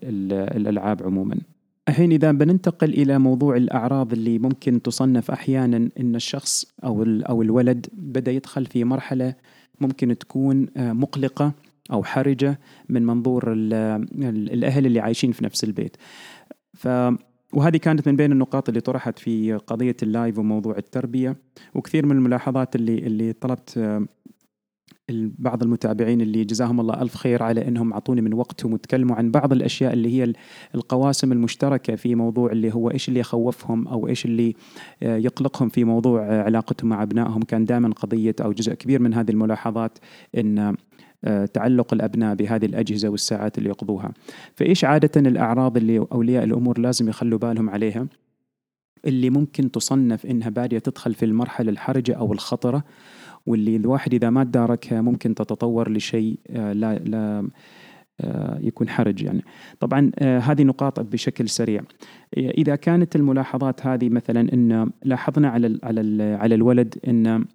الألعاب 0.57 1.03
عموما. 1.03 1.37
الحين 1.87 2.11
إذا 2.11 2.31
بننتقل 2.31 2.89
إلى 2.93 3.19
موضوع 3.19 3.57
الأعراض 3.57 4.13
اللي 4.13 4.39
ممكن 4.39 4.81
تصنف 4.81 5.31
أحيانا 5.31 5.89
أن 5.99 6.15
الشخص 6.15 6.65
أو 6.83 7.03
أو 7.03 7.41
الولد 7.41 7.87
بدأ 7.93 8.31
يدخل 8.31 8.65
في 8.65 8.83
مرحلة 8.83 9.35
ممكن 9.81 10.17
تكون 10.17 10.67
آه، 10.77 10.93
مقلقة 10.93 11.53
أو 11.91 12.03
حرجة 12.03 12.59
من 12.89 13.05
منظور 13.05 13.53
الأهل 13.53 14.85
اللي 14.85 14.99
عايشين 14.99 15.31
في 15.31 15.43
نفس 15.43 15.63
البيت. 15.63 15.97
ف 16.73 16.87
وهذه 17.53 17.77
كانت 17.77 18.07
من 18.07 18.15
بين 18.15 18.31
النقاط 18.31 18.69
اللي 18.69 18.81
طرحت 18.81 19.19
في 19.19 19.53
قضية 19.53 19.95
اللايف 20.03 20.37
وموضوع 20.37 20.77
التربية 20.77 21.37
وكثير 21.75 22.05
من 22.05 22.15
الملاحظات 22.15 22.75
اللي 22.75 22.97
اللي 22.97 23.33
طلبت 23.33 23.77
آه، 23.77 24.05
بعض 25.11 25.63
المتابعين 25.63 26.21
اللي 26.21 26.43
جزاهم 26.43 26.79
الله 26.79 27.01
ألف 27.01 27.15
خير 27.15 27.43
على 27.43 27.67
أنهم 27.67 27.93
أعطوني 27.93 28.21
من 28.21 28.33
وقتهم 28.33 28.73
وتكلموا 28.73 29.15
عن 29.15 29.31
بعض 29.31 29.53
الأشياء 29.53 29.93
اللي 29.93 30.09
هي 30.09 30.33
القواسم 30.75 31.31
المشتركة 31.31 31.95
في 31.95 32.15
موضوع 32.15 32.51
اللي 32.51 32.73
هو 32.73 32.91
إيش 32.91 33.09
اللي 33.09 33.19
يخوفهم 33.19 33.87
أو 33.87 34.07
إيش 34.07 34.25
اللي 34.25 34.55
آه، 35.03 35.17
يقلقهم 35.17 35.69
في 35.69 35.83
موضوع 35.83 36.43
علاقتهم 36.43 36.89
مع 36.89 37.03
أبنائهم 37.03 37.41
كان 37.41 37.65
دائما 37.65 37.89
قضية 37.89 38.35
أو 38.41 38.51
جزء 38.51 38.73
كبير 38.73 39.01
من 39.01 39.13
هذه 39.13 39.31
الملاحظات 39.31 39.97
أن 40.37 40.75
آه، 41.25 41.45
تعلق 41.45 41.93
الأبناء 41.93 42.35
بهذه 42.35 42.65
الأجهزة 42.65 43.09
والساعات 43.09 43.57
اللي 43.57 43.69
يقضوها. 43.69 44.11
فإيش 44.55 44.85
عادة 44.85 45.29
الأعراض 45.29 45.77
اللي 45.77 45.99
أولياء 45.99 46.43
الأمور 46.43 46.79
لازم 46.79 47.09
يخلوا 47.09 47.39
بالهم 47.39 47.69
عليها؟ 47.69 48.07
اللي 49.05 49.29
ممكن 49.29 49.71
تصنف 49.71 50.25
إنها 50.25 50.49
بادية 50.49 50.79
تدخل 50.79 51.13
في 51.13 51.25
المرحلة 51.25 51.71
الحرجة 51.71 52.13
أو 52.13 52.33
الخطرة 52.33 52.83
واللي 53.45 53.75
الواحد 53.75 54.13
إذا 54.13 54.29
ما 54.29 54.43
تداركها 54.43 55.01
ممكن 55.01 55.35
تتطور 55.35 55.91
لشيء 55.91 56.39
آه، 56.49 56.73
لا 56.73 56.95
لا 56.95 57.49
آه، 58.21 58.59
يكون 58.61 58.89
حرج 58.89 59.23
يعني. 59.23 59.43
طبعا 59.79 60.11
آه، 60.19 60.39
هذه 60.39 60.63
نقاط 60.63 60.99
بشكل 60.99 61.49
سريع. 61.49 61.81
إذا 62.37 62.75
كانت 62.75 63.15
الملاحظات 63.15 63.85
هذه 63.85 64.09
مثلا 64.09 64.53
إن 64.53 64.91
لاحظنا 65.03 65.49
على 65.49 65.79
على 65.83 66.23
على 66.39 66.55
الولد 66.55 66.95
إن 67.07 67.45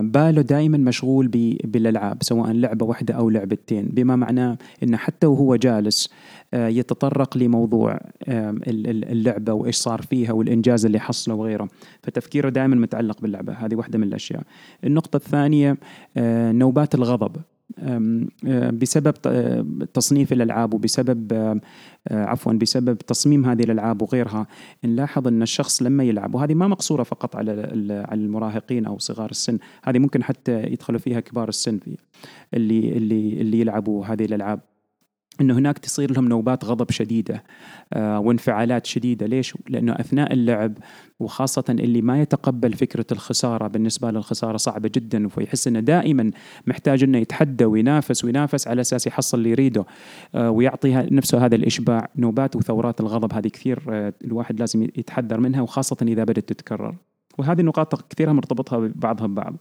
باله 0.00 0.42
دائما 0.42 0.78
مشغول 0.78 1.28
بالألعاب 1.64 2.22
سواء 2.22 2.52
لعبة 2.52 2.86
واحدة 2.86 3.14
أو 3.14 3.30
لعبتين. 3.30 3.88
بما 3.88 4.16
معناه 4.16 4.58
انه 4.82 4.96
حتى 4.96 5.26
وهو 5.26 5.56
جالس 5.56 6.10
آه، 6.54 6.68
يتطرق 6.68 7.36
لموضوع 7.36 8.00
اللعبة 8.28 9.52
وإيش 9.52 9.76
صار 9.76 10.02
فيها 10.02 10.32
والإنجاز 10.32 10.86
اللي 10.86 10.98
حصله 10.98 11.34
وغيره. 11.34 11.68
فتفكيره 12.02 12.48
دائما 12.48 12.76
متعلق 12.76 13.20
باللعبة. 13.20 13.52
هذه 13.52 13.74
واحدة 13.74 13.98
من 13.98 14.06
الأشياء. 14.06 14.42
النقطة 14.84 15.16
الثانية 15.16 15.76
آه، 16.16 16.52
نوبات 16.52 16.94
الغضب. 16.94 17.36
بسبب 18.72 19.14
تصنيف 19.94 20.32
الألعاب 20.32 20.74
وبسبب 20.74 21.60
عفوا 22.10 22.52
بسبب 22.52 22.98
تصميم 22.98 23.46
هذه 23.46 23.62
الألعاب 23.62 24.02
وغيرها 24.02 24.46
نلاحظ 24.84 25.26
إن 25.28 25.42
الشخص 25.42 25.82
لما 25.82 26.04
يلعب 26.04 26.34
وهذه 26.34 26.54
ما 26.54 26.68
مقصورة 26.68 27.02
فقط 27.02 27.36
على 27.36 27.52
على 28.08 28.20
المراهقين 28.20 28.86
أو 28.86 28.98
صغار 28.98 29.30
السن 29.30 29.58
هذه 29.84 29.98
ممكن 29.98 30.24
حتى 30.24 30.62
يدخلوا 30.62 30.98
فيها 30.98 31.20
كبار 31.20 31.48
السن 31.48 31.80
اللي 32.54 32.88
اللي 32.88 33.40
اللي 33.40 33.60
يلعبوا 33.60 34.06
هذه 34.06 34.24
الألعاب. 34.24 34.60
إنه 35.40 35.58
هناك 35.58 35.78
تصير 35.78 36.12
لهم 36.12 36.28
نوبات 36.28 36.64
غضب 36.64 36.90
شديدة 36.90 37.44
آه 37.92 38.18
وانفعالات 38.20 38.86
شديدة. 38.86 39.26
ليش؟ 39.26 39.54
لأنه 39.68 39.92
أثناء 39.92 40.32
اللعب 40.32 40.78
وخاصة 41.20 41.64
اللي 41.70 42.02
ما 42.02 42.22
يتقبل 42.22 42.72
فكرة 42.72 43.06
الخسارة 43.12 43.68
بالنسبة 43.68 44.10
للخسارة 44.10 44.56
صعبة 44.56 44.90
جدا 44.94 45.28
ويحس 45.36 45.68
إنه 45.68 45.80
دائما 45.80 46.30
محتاج 46.66 47.02
إنه 47.02 47.18
يتحدى 47.18 47.64
وينافس 47.64 48.24
وينافس 48.24 48.68
على 48.68 48.80
أساس 48.80 49.06
يحصل 49.06 49.38
اللي 49.38 49.50
يريده 49.50 49.84
آه 50.34 50.50
ويعطي 50.50 50.94
نفسه 50.94 51.46
هذا 51.46 51.54
الإشباع. 51.54 52.08
نوبات 52.16 52.56
وثورات 52.56 53.00
الغضب 53.00 53.32
هذه 53.32 53.48
كثير 53.48 53.82
آه 53.90 54.12
الواحد 54.24 54.60
لازم 54.60 54.82
يتحذر 54.82 55.40
منها 55.40 55.60
وخاصة 55.60 55.96
إذا 56.02 56.24
بدأت 56.24 56.48
تتكرر. 56.48 56.94
وهذه 57.38 57.60
النقاط 57.60 58.12
كثيرها 58.12 58.32
مرتبطها 58.32 58.90
بعضها 58.94 59.26
ببعض. 59.26 59.56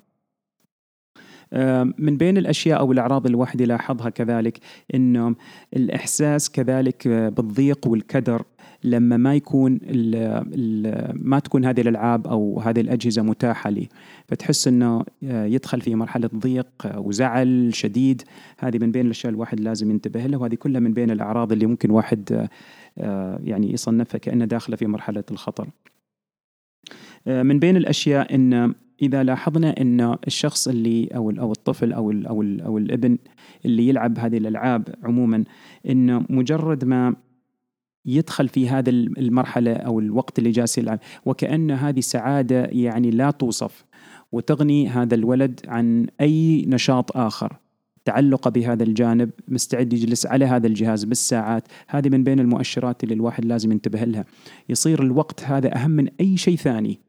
من 1.97 2.17
بين 2.17 2.37
الأشياء 2.37 2.79
أو 2.79 2.91
الأعراض 2.91 3.25
الواحد 3.25 3.61
يلاحظها 3.61 4.09
كذلك 4.09 4.59
إنه 4.95 5.35
الإحساس 5.75 6.49
كذلك 6.49 7.07
بالضيق 7.07 7.87
والكدر 7.87 8.43
لما 8.85 9.17
ما 9.17 9.35
يكون 9.35 9.79
ال 9.83 10.15
ال 10.53 11.11
ما 11.27 11.39
تكون 11.39 11.65
هذه 11.65 11.81
الألعاب 11.81 12.27
أو 12.27 12.59
هذه 12.59 12.81
الأجهزة 12.81 13.21
متاحة 13.21 13.69
لي 13.69 13.87
فتحس 14.27 14.67
إنه 14.67 15.05
آه، 15.23 15.45
يدخل 15.45 15.81
في 15.81 15.95
مرحلة 15.95 16.29
ضيق 16.35 16.67
وزعل 16.95 17.69
شديد 17.73 18.21
هذه 18.59 18.77
من 18.77 18.91
بين 18.91 19.05
الأشياء 19.05 19.33
الواحد 19.33 19.59
لازم 19.59 19.91
ينتبه 19.91 20.25
لها 20.25 20.39
وهذه 20.39 20.55
كلها 20.55 20.79
من 20.79 20.93
بين 20.93 21.11
الأعراض 21.11 21.51
اللي 21.51 21.65
ممكن 21.65 21.91
واحد 21.91 22.49
آه، 22.97 23.39
يعني 23.43 23.73
يصنفها 23.73 24.17
كأنه 24.17 24.45
داخله 24.45 24.75
في 24.75 24.87
مرحلة 24.87 25.23
الخطر. 25.31 25.67
آه، 27.27 27.43
من 27.43 27.59
بين 27.59 27.77
الأشياء 27.77 28.35
ان 28.35 28.73
إذا 29.01 29.23
لاحظنا 29.23 29.81
إن 29.81 30.17
الشخص 30.27 30.67
اللي 30.67 31.09
أو 31.15 31.29
أو 31.29 31.51
الطفل 31.51 31.93
أو 31.93 32.11
ال 32.11 32.27
أو 32.27 32.41
ال 32.41 32.61
أو 32.61 32.77
الابن 32.77 33.17
اللي 33.65 33.87
يلعب 33.87 34.19
هذه 34.19 34.37
الألعاب 34.37 34.95
عموما 35.03 35.43
انه 35.89 36.25
مجرد 36.29 36.85
ما 36.85 37.15
يدخل 38.05 38.47
في 38.47 38.69
هذا 38.69 38.89
المرحلة 38.89 39.73
أو 39.73 39.99
الوقت 39.99 40.39
اللي 40.39 40.51
جالس 40.51 40.77
يلعب 40.77 40.99
وكأن 41.25 41.71
هذه 41.71 41.99
سعادة 41.99 42.65
يعني 42.65 43.11
لا 43.11 43.31
توصف 43.31 43.85
وتغني 44.31 44.87
هذا 44.87 45.15
الولد 45.15 45.59
عن 45.67 46.07
أي 46.21 46.65
نشاط 46.67 47.17
آخر 47.17 47.59
تعلقه 48.05 48.49
بهذا 48.49 48.83
الجانب 48.83 49.29
مستعد 49.47 49.93
يجلس 49.93 50.25
على 50.25 50.45
هذا 50.45 50.67
الجهاز 50.67 51.03
بالساعات 51.03 51.67
هذه 51.87 52.09
من 52.09 52.23
بين 52.23 52.39
المؤشرات 52.39 53.03
اللي 53.03 53.15
الواحد 53.15 53.45
لازم 53.45 53.71
ينتبه 53.71 54.03
لها. 54.03 54.25
يصير 54.69 55.03
الوقت 55.03 55.43
هذا 55.43 55.75
أهم 55.75 55.91
من 55.91 56.07
أي 56.19 56.37
شيء 56.37 56.55
ثاني. 56.55 56.99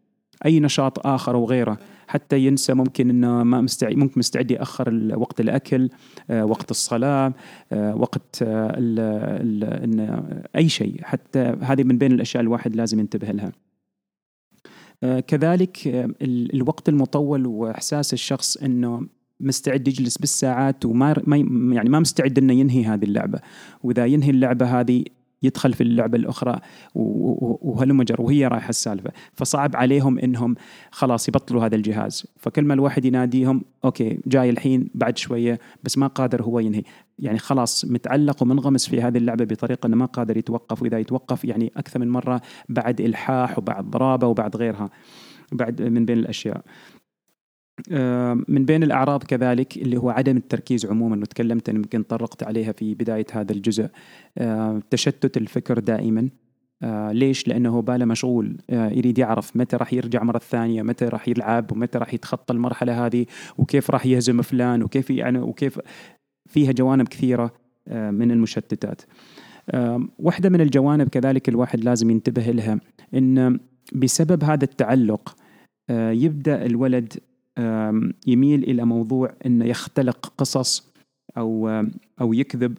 أي 0.45 0.61
نشاط 0.61 1.07
آخر 1.07 1.35
أو 1.35 1.45
غيره 1.45 1.78
حتى 2.09 2.38
ينسى 2.38 2.75
ممكن 2.75 3.11
إنه 3.11 3.43
ما 3.43 3.61
مستعد 3.61 3.97
ممكن 3.97 4.19
مستعد 4.19 4.50
يأخر 4.50 5.12
وقت 5.16 5.40
الأكل 5.40 5.88
آه، 6.31 6.45
وقت 6.45 6.71
الصلاة 6.71 7.33
آه، 7.73 7.97
وقت 7.97 8.43
آه، 8.43 8.75
ال 8.78 8.99
ال 9.64 10.43
أي 10.57 10.69
شيء 10.69 11.00
حتى 11.02 11.57
هذه 11.61 11.85
من 11.85 11.99
بين 11.99 12.12
الأشياء 12.12 12.43
الواحد 12.43 12.76
لازم 12.76 13.00
ينتبه 13.00 13.28
لها. 13.28 13.52
كذلك 15.21 16.07
الوقت 16.55 16.88
المطول 16.88 17.47
وإحساس 17.47 18.12
الشخص 18.12 18.57
إنه 18.57 19.07
مستعد 19.40 19.88
يجلس 19.88 20.19
بالساعات 20.19 20.85
وما 20.85 21.23
يعني 21.73 21.88
ما 21.88 22.00
مستعد 22.00 22.38
إنه 22.38 22.52
ينهي 22.52 22.85
هذه 22.85 23.05
اللعبة. 23.05 23.40
وإذا 23.83 24.07
ينهي 24.07 24.31
اللعبة 24.31 24.81
هذه 24.81 25.05
يدخل 25.43 25.73
في 25.73 25.81
اللعبة 25.81 26.19
الأخرى 26.19 26.61
وهلم 26.95 28.02
جر 28.02 28.21
وهي 28.23 28.47
رايحة 28.47 28.69
السالفة. 28.69 29.11
فصعب 29.35 29.76
عليهم 29.76 30.19
إنهم 30.19 30.55
خلاص 30.90 31.28
يبطلوا 31.28 31.64
هذا 31.64 31.76
الجهاز. 31.76 32.26
فكل 32.37 32.64
ما 32.64 32.75
الواحد 32.75 33.05
يناديهم 33.05 33.64
أوكي 33.85 34.19
جاي 34.26 34.50
الحين 34.50 34.88
بعد 34.95 35.19
شوية 35.19 35.59
بس 35.85 35.99
ما 35.99 36.07
قادر 36.07 36.43
هو 36.43 36.59
ينهي. 36.59 36.83
يعني 37.19 37.38
خلاص 37.38 37.85
متعلق 37.85 38.43
ومنغمس 38.43 38.88
في 38.88 39.02
هذه 39.02 39.19
اللعبة 39.19 39.45
بطريقة 39.45 39.87
أنه 39.87 39.97
ما 39.97 40.07
قادر 40.07 40.37
يتوقف 40.37 40.83
وإذا 40.83 40.99
يتوقف 40.99 41.45
يعني 41.45 41.73
أكثر 41.76 42.00
من 42.00 42.09
مرة 42.09 42.43
بعد 42.69 43.00
إلحاح 43.00 43.59
وبعد 43.59 43.85
ضرابة 43.85 44.26
وبعد 44.26 44.57
غيرها 44.57 44.90
بعد 45.52 45.83
من 45.83 46.05
بين 46.05 46.19
الأشياء. 46.19 46.61
من 48.49 48.64
بين 48.64 48.83
الأعراض 48.83 49.23
كذلك 49.23 49.76
اللي 49.76 49.97
هو 49.97 50.11
عدم 50.11 50.37
التركيز 50.37 50.87
عموما 50.87 51.16
وتكلمت 51.16 51.68
يمكن 51.68 52.02
طرقت 52.02 52.42
عليها 52.42 52.73
في 52.73 52.95
بداية 52.95 53.26
هذا 53.33 53.52
الجزء 53.52 53.88
تشتت 54.90 55.37
الفكر 55.37 55.78
دائما 55.78 56.28
آه 56.83 57.12
ليش؟ 57.12 57.49
لأنه 57.49 57.71
هو 57.71 57.83
باله 57.83 58.04
مشغول 58.04 58.56
آه 58.71 58.88
يريد 58.88 59.18
يعرف 59.18 59.56
متى 59.56 59.76
راح 59.76 59.92
يرجع 59.92 60.23
مرة 60.23 60.38
ثانية 60.38 60.83
متى 60.83 61.04
راح 61.04 61.28
يلعب 61.28 61.73
ومتى 61.73 61.99
راح 61.99 62.14
يتخطى 62.14 62.54
المرحلة 62.54 63.06
هذه 63.06 63.26
وكيف 63.59 63.90
راح 63.90 64.06
يهزم 64.06 64.42
فلان 64.42 64.83
وكيف 64.83 65.11
يعني 65.11 65.38
وكيف 65.38 65.80
فيها 66.49 66.73
جوانب 66.73 67.09
كثيرة 67.09 67.52
آه 67.88 68.11
من 68.11 68.30
المشتتات 68.30 69.02
واحدة 70.18 70.49
من 70.49 70.61
الجوانب 70.61 71.09
كذلك 71.09 71.49
الواحد 71.49 71.85
لازم 71.85 72.11
ينتبه 72.11 72.42
لها 72.42 72.80
إن 73.14 73.61
بسبب 73.92 74.45
هذا 74.45 74.64
التعلق 74.64 75.37
يبدأ 75.90 76.66
الولد 76.66 77.12
يميل 78.27 78.63
إلى 78.63 78.85
موضوع 78.85 79.33
إنه 79.47 79.65
يختلق 79.65 80.33
قصص 80.39 80.93
أو 81.37 81.69
أو 82.21 82.33
يكذب 82.33 82.79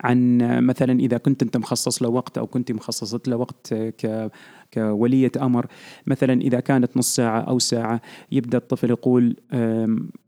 عن 0.00 0.38
مثلا 0.66 1.00
إذا 1.00 1.18
كنت 1.18 1.42
أنت 1.42 1.56
مخصص 1.56 2.02
له 2.02 2.08
وقت 2.08 2.38
أو 2.38 2.46
كنت 2.46 2.72
مخصصت 2.72 3.28
له 3.28 3.36
وقت 3.36 3.74
ك 3.74 4.30
كولية 4.74 5.32
أمر. 5.42 5.66
مثلا 6.06 6.40
إذا 6.40 6.60
كانت 6.60 6.96
نص 6.96 7.14
ساعة 7.14 7.40
أو 7.40 7.58
ساعة 7.58 8.00
يبدأ 8.32 8.58
الطفل 8.58 8.90
يقول 8.90 9.36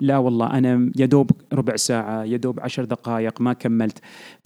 لا 0.01 0.19
والله 0.19 0.47
أنا 0.59 0.93
يدوب 0.97 1.31
ربع 1.53 1.77
ساعة 1.77 2.25
يدوب 2.25 2.61
عشر 2.61 2.85
دقائق 2.85 3.41
ما 3.41 3.53
كملت. 3.53 3.99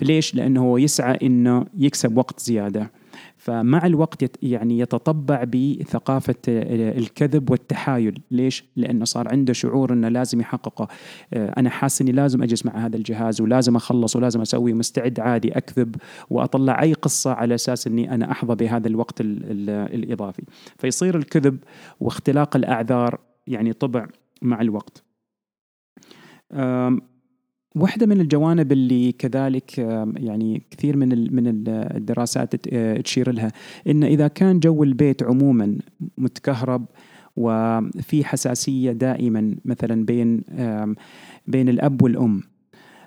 ليش 0.03 0.35
لأنه 0.35 0.63
هو 0.63 0.79
يسعى 0.79 1.19
إنه 1.23 1.67
يكسب 1.79 2.17
وقت 2.17 2.41
زيادة. 2.41 2.91
فمع 3.37 3.87
الوقت 3.87 4.45
يعني 4.45 4.79
يتطبع 4.79 5.45
بثقافة 5.45 6.35
الكذب 6.49 7.51
والتحايل. 7.51 8.21
ليش؟ 8.31 8.65
لأنه 8.77 9.05
صار 9.05 9.29
عنده 9.29 9.53
شعور 9.53 9.93
أنه 9.93 10.09
لازم 10.09 10.41
يحققه. 10.41 10.89
آه، 11.35 11.55
أنا 11.59 11.71
حاسس 11.71 12.01
أني 12.01 12.13
لازم 12.13 12.43
أجلس 12.43 12.67
مع 12.67 12.87
هذا 12.87 12.97
الجهاز 12.97 13.41
ولازم 13.41 13.77
أخلص 13.77 14.17
ولازم 14.17 14.41
أسوي 14.41 14.73
مستعد 14.73 15.21
عادي 15.21 15.59
أكذب 15.59 15.97
وأطلع 16.31 16.83
أي 16.83 16.93
قصة 16.93 17.33
على 17.33 17.55
أساس 17.55 17.87
أني 17.87 18.15
أنا 18.15 18.31
أحظى 18.31 18.55
بهذا 18.55 18.89
الوقت 18.89 19.21
الإضافي. 19.21 20.43
فيصير 20.79 21.17
الكذب 21.17 21.59
واختلاق 22.01 22.57
الأعذار 22.57 23.19
يعني 23.47 23.73
طبع 23.73 24.07
مع 24.43 24.61
الوقت. 24.61 25.05
واحدة 27.77 28.07
من 28.07 28.21
الجوانب 28.21 28.73
اللي 28.73 29.13
كذلك 29.13 29.79
يعني 30.17 30.63
كثير 30.71 30.97
من 30.97 31.35
من 31.35 31.47
الدراسات 31.69 32.57
تشير 33.05 33.33
لها. 33.33 33.53
إن 33.87 34.05
إذا 34.05 34.29
كان 34.29 34.61
جو 34.61 34.83
البيت 34.83 35.23
عموما 35.23 35.79
متكهرب 36.19 36.87
وفي 37.37 38.25
حساسية 38.25 38.93
دائما 38.93 39.57
مثلا 39.65 40.05
بين 40.05 40.43
بين 41.47 41.69
الأب 41.69 42.03
والأم 42.03 42.43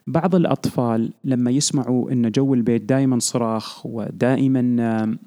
بعض 0.07 0.35
الأطفال 0.35 1.13
لما 1.23 1.51
يسمعوا 1.51 2.11
إن 2.11 2.31
جو 2.31 2.53
البيت 2.53 2.81
دائما 2.81 3.19
صراخ 3.19 3.85
ودائما 3.85 5.17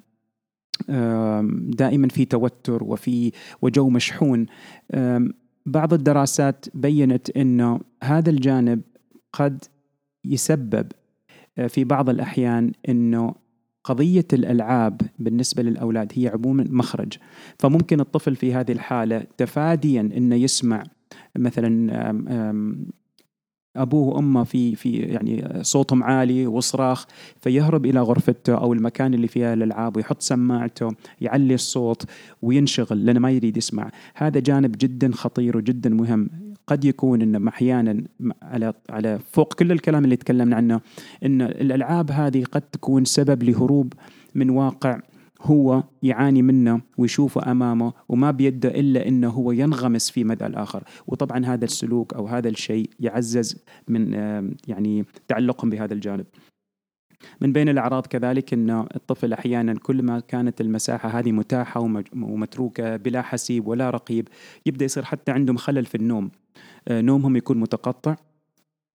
دائما 1.68 2.08
في 2.08 2.24
توتر 2.24 2.84
وفي 2.84 3.32
وجو 3.62 3.88
مشحون 3.88 4.46
بعض 5.66 5.92
الدراسات 5.92 6.66
بينت 6.74 7.30
إنه 7.30 7.80
هذا 8.04 8.30
الجانب 8.30 8.80
قد 9.32 9.64
يسبب 10.24 10.92
آه، 11.58 11.66
في 11.66 11.84
بعض 11.84 12.08
الأحيان 12.08 12.72
أنه 12.88 13.34
قضية 13.84 14.26
الألعاب 14.32 15.00
بالنسبة 15.18 15.62
للأولاد 15.62 16.12
هي 16.14 16.28
عموما 16.28 16.64
مخرج. 16.68 17.12
فممكن 17.58 18.00
الطفل 18.00 18.36
في 18.36 18.54
هذه 18.54 18.72
الحالة 18.72 19.26
تفاديا 19.36 20.00
أنه 20.00 20.36
يسمع 20.36 20.84
مثلا 21.36 21.92
أبوه 23.76 24.14
وأمه 24.14 24.44
في 24.44 24.74
في 24.74 24.96
يعني 24.96 25.62
صوتهم 25.62 26.02
عالي 26.02 26.46
وصراخ 26.46 27.06
فيهرب 27.40 27.86
إلى 27.86 28.00
غرفته 28.00 28.54
أو 28.54 28.72
المكان 28.72 29.14
اللي 29.14 29.28
فيها 29.28 29.54
الألعاب 29.54 29.96
ويحط 29.96 30.22
سماعته 30.22 30.90
يعلي 31.20 31.54
الصوت 31.54 32.04
وينشغل 32.42 33.06
لأنه 33.06 33.20
ما 33.20 33.30
يريد 33.30 33.56
يسمع. 33.56 33.90
هذا 34.14 34.40
جانب 34.40 34.74
جدا 34.78 35.12
خطير 35.12 35.56
وجدا 35.56 35.90
مهم. 35.90 36.30
قد 36.72 36.84
يكون 36.84 37.22
انه 37.22 37.48
أحيانا 37.48 38.04
على 38.42 38.72
على 38.90 39.18
فوق 39.32 39.54
كل 39.54 39.72
الكلام 39.72 40.04
اللي 40.04 40.16
تكلمنا 40.16 40.56
عنه 40.56 40.80
إن 41.24 41.42
الألعاب 41.42 42.10
هذه 42.10 42.44
قد 42.44 42.62
تكون 42.62 43.04
سبب 43.04 43.42
لهروب 43.42 43.92
من 44.34 44.50
واقع 44.50 45.00
هو 45.42 45.82
يعاني 46.02 46.42
منه 46.42 46.80
ويشوفه 46.98 47.50
أمامه 47.50 47.92
وما 48.08 48.30
بيده 48.30 48.68
إلا 48.68 49.08
إنه 49.08 49.28
هو 49.28 49.52
ينغمس 49.52 50.10
في 50.10 50.24
مدى 50.24 50.46
الآخر، 50.46 50.84
وطبعا 51.06 51.46
هذا 51.46 51.64
السلوك 51.64 52.14
أو 52.14 52.26
هذا 52.26 52.48
الشيء 52.48 52.90
يعزز 53.00 53.64
من 53.88 54.12
يعني 54.68 55.04
تعلقهم 55.28 55.70
بهذا 55.70 55.94
الجانب. 55.94 56.26
من 57.40 57.52
بين 57.52 57.68
الأعراض 57.68 58.06
كذلك 58.06 58.52
إن 58.52 58.70
الطفل 58.70 59.32
أحيانا 59.32 59.74
كل 59.74 60.02
ما 60.02 60.20
كانت 60.20 60.60
المساحة 60.60 61.08
هذه 61.08 61.32
متاحة 61.32 61.80
ومتروكة 62.12 62.96
بلا 62.96 63.22
حسيب 63.22 63.66
ولا 63.66 63.90
رقيب 63.90 64.28
يبدأ 64.66 64.84
يصير 64.84 65.04
حتى 65.04 65.32
عندهم 65.32 65.56
خلل 65.56 65.86
في 65.86 65.94
النوم. 65.94 66.30
آه، 66.88 67.00
نومهم 67.00 67.36
يكون 67.36 67.58
متقطع. 67.58 68.16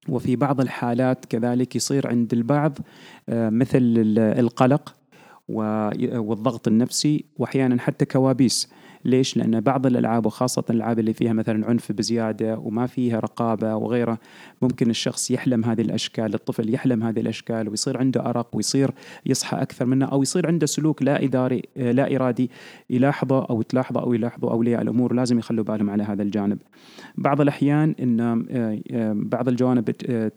وفي 0.10 0.36
بعض 0.36 0.62
الحالات 0.62 1.26
كذلك 1.26 1.76
يصير 1.76 2.08
عند 2.08 2.34
البعض 2.34 2.78
آه، 3.30 3.50
مثل 3.50 4.04
القلق 4.18 4.96
والضغط 5.50 6.68
النفسي 6.68 7.26
وأحيانا 7.38 7.82
حتى 7.82 8.06
كوابيس. 8.06 8.70
ليش؟ 9.08 9.38
لأن 9.38 9.60
بعض 9.60 9.86
الألعاب 9.86 10.26
وخاصة 10.26 10.64
الألعاب 10.70 11.00
اللي 11.00 11.14
فيها 11.14 11.34
مثلا 11.34 11.68
عنف 11.68 11.92
بزيادة 11.92 12.58
وما 12.58 12.88
فيها 12.88 13.20
رقابة 13.20 13.76
وغيره 13.76 14.20
ممكن 14.62 14.90
الشخص 14.90 15.32
يحلم 15.32 15.66
هذه 15.66 15.82
الأشكال 15.82 16.34
الطفل 16.34 16.74
يحلم 16.74 17.04
هذه 17.04 17.20
الأشكال 17.20 17.70
ويصير 17.70 17.98
عنده 17.98 18.26
أرق 18.30 18.56
ويصير 18.56 18.92
يصحى 19.26 19.58
أكثر 19.58 19.86
منه 19.86 20.06
أو 20.06 20.22
يصير 20.22 20.48
عنده 20.48 20.66
سلوك 20.66 21.04
لا 21.04 21.24
إداري 21.24 21.62
لا 21.76 22.16
إرادي 22.16 22.52
يلاحظه 22.90 23.46
أو 23.46 23.62
تلاحظه 23.62 24.02
أو 24.02 24.14
يلاحظه 24.14 24.52
أولياء 24.52 24.82
الأمور 24.82 25.14
لازم 25.14 25.40
يخلوا 25.40 25.64
بالهم 25.64 25.90
على 25.90 26.04
هذا 26.04 26.24
الجانب 26.24 26.58
بعض 27.18 27.42
الأحيان 27.42 27.96
أن 28.00 28.20
آه، 28.20 28.80
آه، 28.92 29.14
بعض 29.16 29.48
الجوانب 29.48 29.92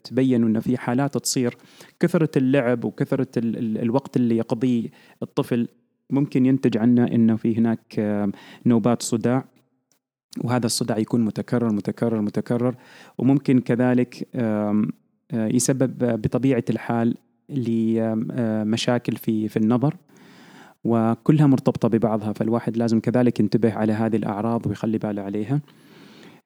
تبين 0.05 0.45
أن 0.45 0.61
في 0.61 0.79
حالات 0.79 1.19
تصير 1.19 1.57
كثرة 2.01 2.31
اللعب 2.37 2.85
وكثرة 2.85 3.29
الوقت 3.37 4.17
اللي 4.17 4.37
يقضيه 4.37 4.89
الطفل 5.23 5.69
ممكن 6.11 6.47
ينتج 6.47 6.77
عنه 6.77 7.05
إنه 7.05 7.37
في 7.37 7.59
هناك 7.59 8.01
نوبات 8.67 9.03
صداع 9.03 9.45
وهذا 10.45 10.67
الصداع 10.67 10.99
يكون 10.99 11.25
متكرر 11.25 11.73
متكرر 11.73 12.21
متكرر 12.21 12.75
وممكن 13.19 13.61
كذلك 13.61 14.29
آه، 14.35 14.85
يسبب 15.33 16.21
بطبيعة 16.23 16.65
الحال 16.71 17.17
لمشاكل 17.49 19.17
في 19.17 19.49
في 19.49 19.57
النظر 19.57 19.97
وكلها 20.85 21.47
مرتبطة 21.47 21.89
ببعضها 21.89 22.33
فالواحد 22.33 22.77
لازم 22.77 23.01
كذلك 23.01 23.41
ينتبه 23.41 23.73
على 23.73 23.93
هذه 23.93 24.17
الأعراض 24.17 24.67
ويخلي 24.67 24.99
باله 24.99 25.23
عليها. 25.23 25.61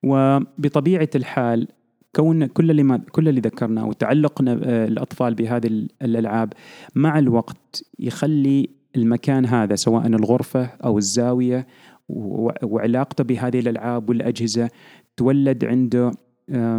وبطبيعة 0.03 1.09
الحال 1.14 1.68
كون 2.16 2.46
كل 2.46 2.70
اللي 2.70 2.83
ما 2.83 2.96
كل 2.96 3.29
اللي 3.29 3.40
ذكرناه 3.40 3.87
وتعلقنا 3.87 4.61
آه، 4.64 4.87
الأطفال 4.87 5.35
بهذه 5.35 5.66
الألعاب 6.03 6.53
مع 6.94 7.18
الوقت 7.18 7.85
يخلي 7.98 8.70
المكان 8.96 9.46
هذا 9.46 9.74
سواء 9.74 10.07
الغرفة 10.07 10.64
أو 10.85 10.98
الزاوية 10.98 11.66
وعلاقته 12.62 13.24
بهذه 13.24 13.59
الألعاب 13.59 14.09
والأجهزة 14.09 14.70
تولد 15.16 15.64
عنده 15.64 16.12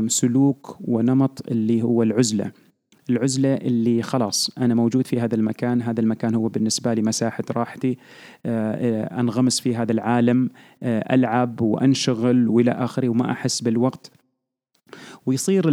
سلوك 0.07 0.77
ونمط 0.81 1.41
اللي 1.51 1.81
هو 1.81 2.03
العزلة. 2.03 2.51
العزلة 3.09 3.53
اللي 3.53 4.01
خلاص 4.01 4.49
أنا 4.57 4.75
موجود 4.75 5.07
في 5.07 5.19
هذا 5.19 5.35
المكان 5.35 5.81
هذا 5.81 6.01
المكان 6.01 6.35
هو 6.35 6.47
بالنسبة 6.47 6.93
لي 6.93 7.01
مساحة 7.01 7.43
راحتي 7.51 7.97
آه، 8.45 9.05
آه، 9.05 9.19
أنغمس 9.19 9.59
في 9.59 9.75
هذا 9.75 9.91
العالم 9.91 10.49
آه، 10.83 11.15
ألعب 11.15 11.61
وأنشغل 11.61 12.47
وإلى 12.47 12.71
آخره 12.71 13.09
وما 13.09 13.31
أحس 13.31 13.61
بالوقت. 13.61 14.11
ويصير 15.25 15.63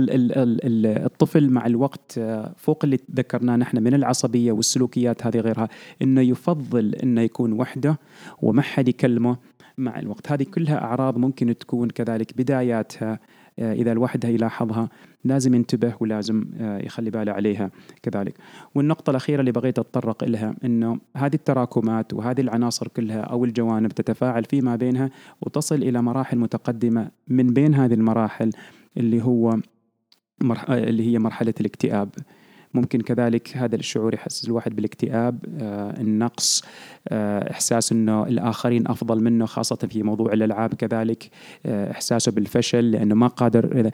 الطفل 1.04 1.50
مع 1.50 1.66
الوقت 1.66 2.18
آه، 2.18 2.54
فوق 2.56 2.84
اللي 2.84 2.98
ذكرناه 3.14 3.56
نحن 3.56 3.82
من 3.82 3.94
العصبية 3.94 4.52
والسلوكيات 4.52 5.26
هذه 5.26 5.40
غيرها 5.40 5.68
إنه 6.02 6.20
يفضل 6.20 6.94
إنه 6.94 7.20
يكون 7.20 7.52
وحده 7.52 7.98
وما 8.42 8.62
حد 8.62 8.88
يكلمه 8.88 9.36
مع 9.78 9.98
الوقت. 9.98 10.32
هذه 10.32 10.42
كلها 10.42 10.84
أعراض 10.84 11.18
ممكن 11.18 11.58
تكون 11.58 11.90
كذلك 11.90 12.36
بداياتها 12.36 13.18
آه، 13.58 13.72
إذا 13.72 13.92
الواحد 13.92 14.24
يلاحظها 14.24 14.88
لازم 15.24 15.54
ينتبه 15.54 15.94
ولازم 16.00 16.44
آه، 16.60 16.78
يخلي 16.78 17.10
باله 17.10 17.32
عليها 17.32 17.70
كذلك. 18.02 18.34
والنقطة 18.74 19.10
الأخيرة 19.10 19.40
اللي 19.40 19.52
بغيت 19.52 19.78
أتطرق 19.78 20.24
لها 20.24 20.54
أنه 20.64 20.98
هذه 21.16 21.34
التراكمات 21.34 22.14
وهذه 22.14 22.40
العناصر 22.40 22.88
كلها 22.88 23.20
أو 23.20 23.44
الجوانب 23.44 23.92
تتفاعل 23.92 24.44
فيما 24.44 24.76
بينها 24.76 25.10
وتصل 25.42 25.74
إلى 25.74 26.02
مراحل 26.02 26.38
متقدمة 26.38 27.10
من 27.28 27.46
بين 27.46 27.74
هذه 27.74 27.94
المراحل 27.94 28.50
اللي 28.96 29.22
هو 29.22 29.58
مرح... 30.40 30.70
اللي 30.70 31.12
هي 31.12 31.18
مرحلة 31.18 31.54
الاكتئاب. 31.60 32.08
ممكن 32.74 33.00
كذلك 33.00 33.56
هذا 33.56 33.76
الشعور 33.76 34.14
يحسس 34.14 34.48
الواحد 34.48 34.76
بالاكتئاب 34.76 35.44
آه 35.60 36.00
النقص 36.00 36.62
آه 37.08 37.50
إحساس 37.50 37.92
أنه 37.92 38.26
الآخرين 38.26 38.88
أفضل 38.88 39.22
منه 39.22 39.46
خاصة 39.46 39.76
في 39.76 40.02
موضوع 40.02 40.32
الألعاب 40.32 40.74
كذلك 40.74 41.30
آه 41.66 41.90
إحساسه 41.90 42.32
بالفشل 42.32 42.90
لأنه 42.90 43.14
ما 43.14 43.26
قادر 43.26 43.90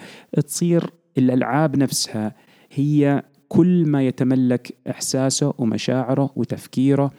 تصير 0.47 0.91
الألعاب 1.19 1.77
نفسها 1.77 2.35
هي 2.73 3.23
كل 3.49 3.85
ما 3.87 4.03
يتملك 4.07 4.75
إحساسه 4.91 5.55
ومشاعره 5.59 6.31
وتفكيره 6.37 7.11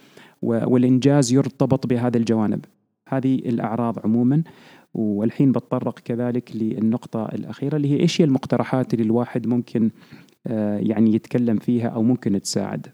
والإنجاز 0.42 1.34
يرتبط 1.34 1.88
بهذه 1.88 2.18
الجوانب. 2.18 2.66
هذه 3.08 3.36
الأعراض 3.36 4.00
عموما. 4.00 4.44
والحين 4.94 5.52
بتطرق 5.52 6.00
كذلك 6.00 6.52
للنقطة 6.56 7.26
الأخيرة 7.26 7.76
اللي 7.76 7.92
هي 7.92 8.00
إيش 8.00 8.22
هي 8.22 8.26
المقترحات 8.26 8.94
اللي 8.94 9.06
الواحد 9.06 9.48
ممكن 9.48 9.90
آه، 10.48 10.78
يعني 10.78 11.16
يتكلم 11.16 11.58
فيها 11.58 11.88
أو 11.88 12.04
ممكن 12.04 12.42
تساعد؟ 12.42 12.88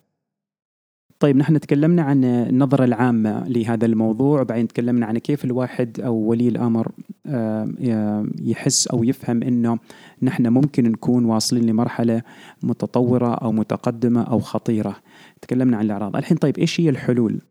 طيب 1.19 1.37
نحن 1.37 1.59
تكلمنا 1.59 2.01
عن 2.01 2.23
النظرة 2.23 2.83
العامة 2.83 3.47
لهذا 3.47 3.85
الموضوع 3.85 4.41
وبعدين 4.41 4.67
تكلمنا 4.67 5.05
عن 5.05 5.17
كيف 5.17 5.45
الواحد 5.45 5.99
أو 5.99 6.15
ولي 6.15 6.47
الأمر 6.47 6.91
آه، 7.25 8.25
يحس 8.41 8.87
أو 8.87 9.03
يفهم 9.03 9.43
أنه 9.43 9.79
نحن 10.21 10.47
ممكن 10.47 10.83
نكون 10.83 11.25
واصلين 11.25 11.65
لمرحلة 11.65 12.21
متطورة 12.63 13.33
أو 13.33 13.51
متقدمة 13.51 14.23
أو 14.23 14.39
خطيرة. 14.39 14.95
تكلمنا 15.41 15.77
عن 15.77 15.85
الأعراض. 15.85 16.15
الحين 16.15 16.37
طيب 16.37 16.57
إيش 16.59 16.81
هي 16.81 16.89
الحلول؟ 16.89 17.41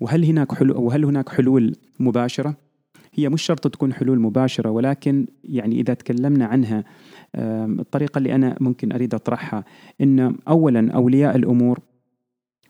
وهل 0.00 0.24
هناك 0.24 0.54
حلول 0.54 0.76
وهل 0.76 1.04
هناك 1.04 1.28
حلول 1.28 1.76
مباشرة؟ 2.00 2.56
هي 3.14 3.28
مش 3.28 3.42
شرط 3.42 3.68
تكون 3.68 3.92
حلول 3.92 4.20
مباشرة 4.20 4.70
ولكن 4.70 5.26
يعني 5.44 5.80
إذا 5.80 5.94
تكلمنا 5.94 6.44
عنها 6.46 6.84
الطريقة 7.80 8.18
اللي 8.18 8.34
أنا 8.34 8.56
ممكن 8.60 8.92
أريد 8.92 9.14
أطرحها 9.14 9.64
إن 10.00 10.36
أولا 10.48 10.92
أولياء 10.92 11.36
الأمور 11.36 11.78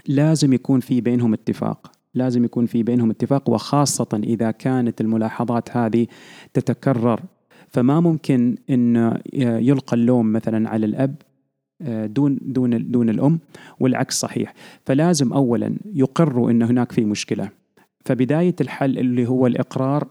لازم 0.07 0.53
يكون 0.53 0.81
في 0.81 1.01
بينهم 1.01 1.33
اتفاق 1.33 1.95
لازم 2.15 2.45
يكون 2.45 2.67
في 2.67 2.83
بينهم 2.83 3.11
اتفاق 3.11 3.51
وخاصة 3.51 4.21
إذا 4.25 4.51
كانت 4.51 5.01
الملاحظات 5.01 5.77
هذه 5.77 6.07
تتكرر. 6.55 7.21
فما 7.69 8.01
ممكن 8.01 8.57
أن 8.71 9.19
يلقى 9.35 9.97
اللوم 9.97 10.33
مثلا 10.33 10.69
على 10.69 10.87
الأب 10.87 11.15
آه، 11.83 12.07
دون 12.07 12.39
دون 12.43 12.91
دون 12.91 13.09
الأم 13.09 13.39
والعكس 13.81 14.21
صحيح. 14.21 14.55
فلازم 14.87 15.33
أولا 15.33 15.77
يقروا 15.95 16.51
أن 16.51 16.63
هناك 16.63 16.93
في 16.93 17.05
مشكلة. 17.05 17.49
فبداية 18.05 18.55
الحل 18.61 18.99
اللي 18.99 19.29
هو 19.29 19.47
الإقرار 19.47 20.09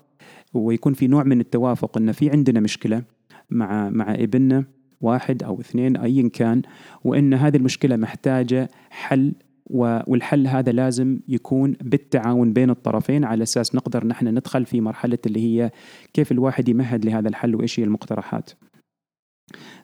ويكون 0.53 0.93
في 0.93 1.07
نوع 1.07 1.23
من 1.23 1.39
التوافق 1.39 1.97
أن 1.97 2.11
في 2.11 2.29
عندنا 2.29 2.59
مشكلة 2.59 3.03
مع 3.49 3.89
مع 3.89 4.13
ابننا 4.13 4.65
واحد 5.01 5.43
أو 5.43 5.59
اثنين 5.59 5.97
أيا 5.97 6.29
كان 6.29 6.61
وأن 7.03 7.33
هذه 7.33 7.57
المشكلة 7.57 7.95
محتاجة 7.95 8.69
حل 8.89 9.33
والحل 9.67 10.47
هذا 10.47 10.71
لازم 10.71 11.19
يكون 11.27 11.75
بالتعاون 11.81 12.53
بين 12.53 12.69
الطرفين 12.69 13.23
على 13.23 13.43
أساس 13.43 13.75
نقدر 13.75 14.07
نحن 14.07 14.27
ندخل 14.27 14.65
في 14.65 14.81
مرحلة 14.81 15.17
اللي 15.25 15.39
هي 15.39 15.71
كيف 16.13 16.31
الواحد 16.31 16.69
يمهد 16.69 17.05
لهذا 17.05 17.29
الحل 17.29 17.55
وإيش 17.55 17.79
هي 17.79 17.83
المقترحات. 17.83 18.49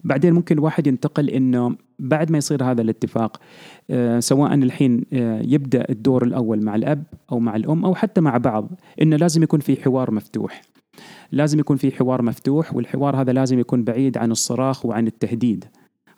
بعدين 0.03 0.33
ممكن 0.33 0.57
الواحد 0.57 0.87
ينتقل 0.87 1.29
إنه 1.29 1.75
بعد 1.99 2.31
ما 2.31 2.37
يصير 2.37 2.63
هذا 2.63 2.81
الاتفاق 2.81 3.39
آه 3.89 4.19
سواء 4.19 4.53
الحين 4.53 5.05
آه 5.13 5.41
يبدأ 5.45 5.85
الدور 5.89 6.23
الأول 6.23 6.65
مع 6.65 6.75
الأب 6.75 7.03
أو 7.31 7.39
مع 7.39 7.55
الأم 7.55 7.85
أو 7.85 7.95
حتى 7.95 8.21
مع 8.21 8.37
بعض 8.37 8.69
إنه 9.01 9.15
لازم 9.15 9.43
يكون 9.43 9.59
في 9.59 9.81
حوار 9.83 10.11
مفتوح. 10.11 10.61
لازم 11.31 11.59
يكون 11.59 11.77
في 11.77 11.91
حوار 11.91 12.21
مفتوح 12.21 12.75
والحوار 12.75 13.21
هذا 13.21 13.31
لازم 13.31 13.59
يكون 13.59 13.83
بعيد 13.83 14.17
عن 14.17 14.31
الصراخ 14.31 14.85
وعن 14.85 15.07
التهديد. 15.07 15.65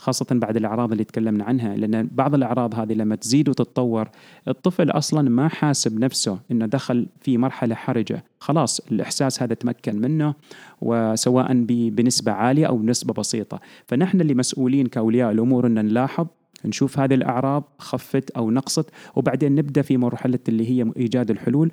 خاصة 0.02 0.26
بعد 0.32 0.58
الأعراض 0.58 0.92
اللي 0.92 1.04
تكلمنا 1.04 1.44
عنها 1.44 1.76
لأن 1.78 2.10
بعض 2.12 2.36
الأعراض 2.36 2.76
هذه 2.76 2.94
لما 2.94 3.16
تزيد 3.16 3.50
وتتطور 3.50 4.10
الطفل 4.48 4.90
أصلا 4.90 5.30
ما 5.30 5.48
حاسب 5.48 6.00
نفسه 6.00 6.40
أنه 6.52 6.66
دخل 6.66 7.08
في 7.20 7.38
مرحلة 7.38 7.76
حرجة. 7.76 8.24
خلاص 8.40 8.80
الإحساس 8.80 9.44
هذا 9.44 9.54
تمكن 9.54 10.02
منه 10.02 10.34
وسواء 10.82 11.54
بنسبة 11.90 12.32
عالية 12.32 12.66
أو 12.66 12.78
بنسبة 12.78 13.14
بسيطة. 13.14 13.60
فنحن 13.86 14.22
اللي 14.22 14.34
مسؤولين 14.34 14.88
كأولياء 14.88 15.32
الأمور 15.32 15.68
أن 15.68 15.74
نلاحظ 15.74 16.28
نشوف 16.66 17.00
هذه 17.00 17.14
الأعراض 17.14 17.64
خفت 17.80 18.30
أو 18.32 18.52
نقصت 18.52 18.90
وبعدين 19.16 19.56
نبدأ 19.56 19.82
في 19.82 19.98
مرحلة 19.98 20.40
اللي 20.50 20.70
هي 20.70 20.92
إيجاد 20.98 21.32
الحلول. 21.32 21.72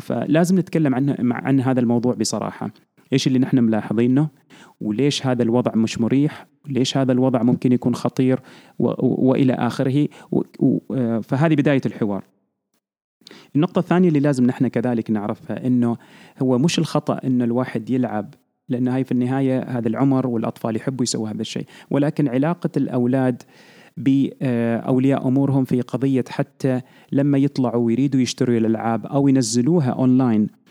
فلازم 0.00 0.58
نتكلم 0.58 0.94
عن 1.32 1.60
هذا 1.60 1.80
الموضوع 1.80 2.14
بصراحة. 2.14 2.70
إيش 3.12 3.26
اللي 3.26 3.38
نحن 3.38 3.58
ملاحظينه؟ 3.58 4.28
وليش 4.80 5.26
هذا 5.26 5.42
الوضع 5.42 5.72
مش 5.74 6.00
مريح؟ 6.00 6.53
ليش 6.68 6.96
هذا 6.96 7.12
الوضع 7.12 7.42
ممكن 7.42 7.72
يكون 7.72 7.94
خطير 7.94 8.40
وإلى 8.78 9.52
آخره؟ 9.52 10.08
فهذه 11.22 11.54
بداية 11.54 11.80
الحوار. 11.86 12.24
النقطة 13.56 13.78
الثانية 13.78 14.08
اللي 14.08 14.20
لازم 14.20 14.46
نحن 14.46 14.68
كذلك 14.68 15.10
نعرفها 15.10 15.66
إنه 15.66 15.96
هو 16.42 16.58
مش 16.58 16.78
الخطأ 16.78 17.20
انه 17.24 17.44
الواحد 17.44 17.90
يلعب 17.90 18.34
لأن 18.68 18.88
هاي 18.88 19.04
في 19.04 19.12
النهاية 19.12 19.62
هذا 19.62 19.88
العمر 19.88 20.26
والأطفال 20.26 20.76
يحبوا 20.76 21.02
يسووا 21.02 21.28
هذا 21.28 21.40
الشيء. 21.40 21.66
ولكن 21.90 22.28
علاقة 22.28 22.70
الأولاد 22.76 23.42
بأولياء 23.96 25.28
أمورهم 25.28 25.64
في 25.64 25.80
قضية 25.80 26.24
حتى 26.28 26.80
لما 27.12 27.38
يطلعوا 27.38 27.86
ويريدوا 27.86 28.20
يشتروا 28.20 28.56
الألعاب 28.56 29.06
أو 29.06 29.28
ينزلوها 29.28 29.90
أونلاين 29.90 30.42
آه، 30.42 30.63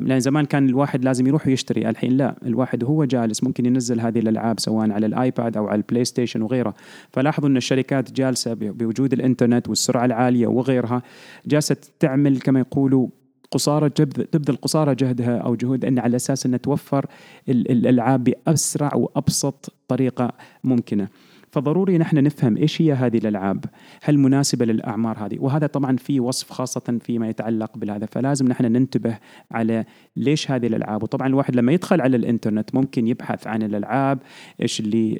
لأن 0.00 0.20
زمان 0.20 0.44
كان 0.44 0.68
الواحد 0.68 1.04
لازم 1.04 1.26
يروح 1.26 1.46
ويشتري 1.46 1.88
الحين 1.88 2.16
لا 2.16 2.36
الواحد 2.46 2.82
وهو 2.82 3.04
جالس 3.04 3.44
ممكن 3.44 3.66
ينزل 3.66 4.00
هذه 4.00 4.18
الألعاب 4.18 4.60
سواء 4.60 4.90
على 4.90 5.06
الآيباد 5.06 5.56
أو 5.56 5.68
على 5.68 5.76
البلاي 5.76 6.04
ستيشن 6.04 6.42
وغيره 6.42 6.74
فلاحظوا 7.10 7.48
إن 7.48 7.56
الشركات 7.56 8.12
جالسة 8.12 8.54
بوجود 8.54 9.12
الإنترنت 9.12 9.68
والسرعة 9.68 10.04
العالية 10.04 10.46
وغيرها 10.46 11.02
جالسة 11.46 11.76
تعمل 12.00 12.40
كما 12.40 12.60
يقولوا 12.60 13.08
قصارى 13.50 13.90
تبذل 13.90 14.56
قصارى 14.56 14.94
جهدها 14.94 15.38
أو 15.38 15.54
جهود 15.54 15.84
إن 15.84 15.98
على 15.98 16.16
أساس 16.16 16.46
انها 16.46 16.58
توفر 16.58 17.06
الألعاب 17.48 18.24
بأسرع 18.24 18.94
وأبسط 18.94 19.74
طريقة 19.88 20.32
ممكنة. 20.64 21.08
فضروري 21.52 21.98
نحن 21.98 22.22
نفهم 22.22 22.56
إيش 22.56 22.82
هي 22.82 22.92
هذه 22.92 23.18
الألعاب 23.18 23.64
هل 24.02 24.18
مناسبة 24.18 24.64
للأعمار 24.64 25.26
هذه؟ 25.26 25.36
وهذا 25.38 25.66
طبعا 25.66 25.96
في 25.96 26.20
وصف 26.20 26.50
خاصة 26.50 26.98
فيما 27.00 27.28
يتعلق 27.28 27.78
بهذا 27.78 28.06
فلازم 28.06 28.48
نحن 28.48 28.64
ننتبه 28.64 29.18
على 29.50 29.84
ليش 30.16 30.50
هذه 30.50 30.66
الألعاب. 30.66 31.02
وطبعا 31.02 31.28
الواحد 31.28 31.56
لما 31.56 31.72
يدخل 31.72 32.00
على 32.00 32.16
الإنترنت 32.16 32.74
ممكن 32.74 33.06
يبحث 33.06 33.46
عن 33.46 33.62
الألعاب 33.62 34.18
إيش 34.62 34.80
اللي 34.80 35.16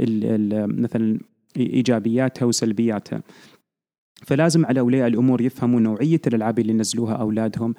مثلا 0.66 1.18
إيجابياتها 1.56 2.46
وسلبياتها. 2.46 3.22
فلازم 4.22 4.66
على 4.66 4.80
أولياء 4.80 5.08
الأمور 5.08 5.40
يفهموا 5.40 5.80
نوعية 5.80 6.20
الألعاب 6.26 6.58
اللي 6.58 6.72
ينزلوها 6.72 7.14
أولادهم 7.14 7.74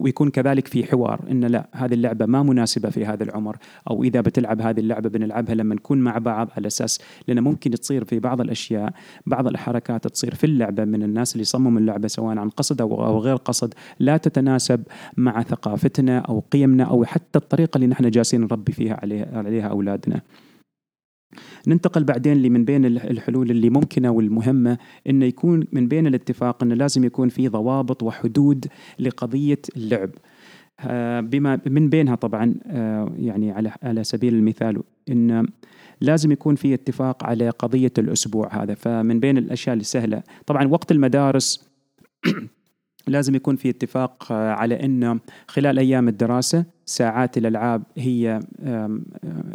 ويكون 0.00 0.30
كذلك 0.30 0.68
في 0.68 0.84
حوار 0.84 1.20
إن 1.30 1.44
لا 1.44 1.68
هذه 1.72 1.94
اللعبة 1.94 2.26
ما 2.26 2.42
مناسبة 2.42 2.90
في 2.90 3.06
هذا 3.06 3.24
العمر 3.24 3.56
أو 3.90 4.04
إذا 4.04 4.20
بتلعب 4.20 4.60
هذه 4.60 4.80
اللعبة 4.80 5.08
بنلعبها 5.08 5.54
لما 5.54 5.74
نكون 5.74 5.98
مع 5.98 6.18
بعض 6.18 6.48
على 6.56 6.66
أساس 6.66 7.00
لأن 7.28 7.40
ممكن 7.40 7.70
تصير 7.70 8.04
في 8.04 8.18
بعض 8.18 8.40
الأشياء 8.40 8.92
بعض 9.26 9.46
الحركات 9.46 10.06
تصير 10.06 10.34
في 10.34 10.44
اللعبة 10.44 10.84
من 10.84 11.02
الناس 11.02 11.32
اللي 11.32 11.44
صمموا 11.44 11.80
اللعبة 11.80 12.08
سواء 12.08 12.38
عن 12.38 12.48
قصد 12.48 12.80
أو 12.80 13.18
غير 13.18 13.36
قصد 13.36 13.74
لا 13.98 14.16
تتناسب 14.16 14.82
مع 15.16 15.42
ثقافتنا 15.42 16.18
أو 16.18 16.42
قيمنا 16.52 16.84
أو 16.84 17.04
حتى 17.04 17.38
الطريقة 17.38 17.76
اللي 17.76 17.86
نحن 17.86 18.10
جالسين 18.10 18.40
نربي 18.40 18.72
فيها 18.72 18.98
عليها 19.02 19.38
عليها 19.38 19.68
أولادنا. 19.68 20.20
ننتقل 21.66 22.04
بعدين 22.04 22.42
لمن 22.42 22.64
بين 22.64 22.84
الحلول 22.84 23.50
اللي 23.50 23.70
ممكنة 23.70 24.10
والمهمة 24.10 24.78
انه 25.06 25.24
يكون 25.24 25.64
من 25.72 25.88
بين 25.88 26.06
الاتفاق 26.06 26.62
انه 26.62 26.74
لازم 26.74 27.04
يكون 27.04 27.28
في 27.28 27.48
ضوابط 27.48 28.02
وحدود 28.02 28.66
لقضية 28.98 29.60
اللعب. 29.76 30.10
آه، 30.80 31.20
بما 31.20 31.60
من 31.66 31.88
بينها 31.88 32.14
طبعا 32.14 32.54
آه، 32.66 33.12
يعني 33.16 33.52
على 33.52 33.72
على 33.82 34.04
سبيل 34.04 34.34
المثال 34.34 34.82
إن 35.08 35.46
لازم 36.00 36.32
يكون 36.32 36.54
في 36.54 36.74
اتفاق 36.74 37.24
على 37.24 37.50
قضية 37.50 37.92
الأسبوع 37.98 38.62
هذا 38.62 38.74
فمن 38.74 39.20
بين 39.20 39.38
الأشياء 39.38 39.76
السهلة 39.76 40.22
طبعا 40.46 40.68
وقت 40.68 40.92
المدارس 40.92 41.70
لازم 43.06 43.34
يكون 43.34 43.56
في 43.56 43.70
اتفاق 43.70 44.32
آه، 44.32 44.52
على 44.52 44.84
انه 44.84 45.20
خلال 45.48 45.78
أيام 45.78 46.08
الدراسة 46.08 46.64
ساعات 46.86 47.38
الألعاب 47.38 47.82
هي 47.96 48.40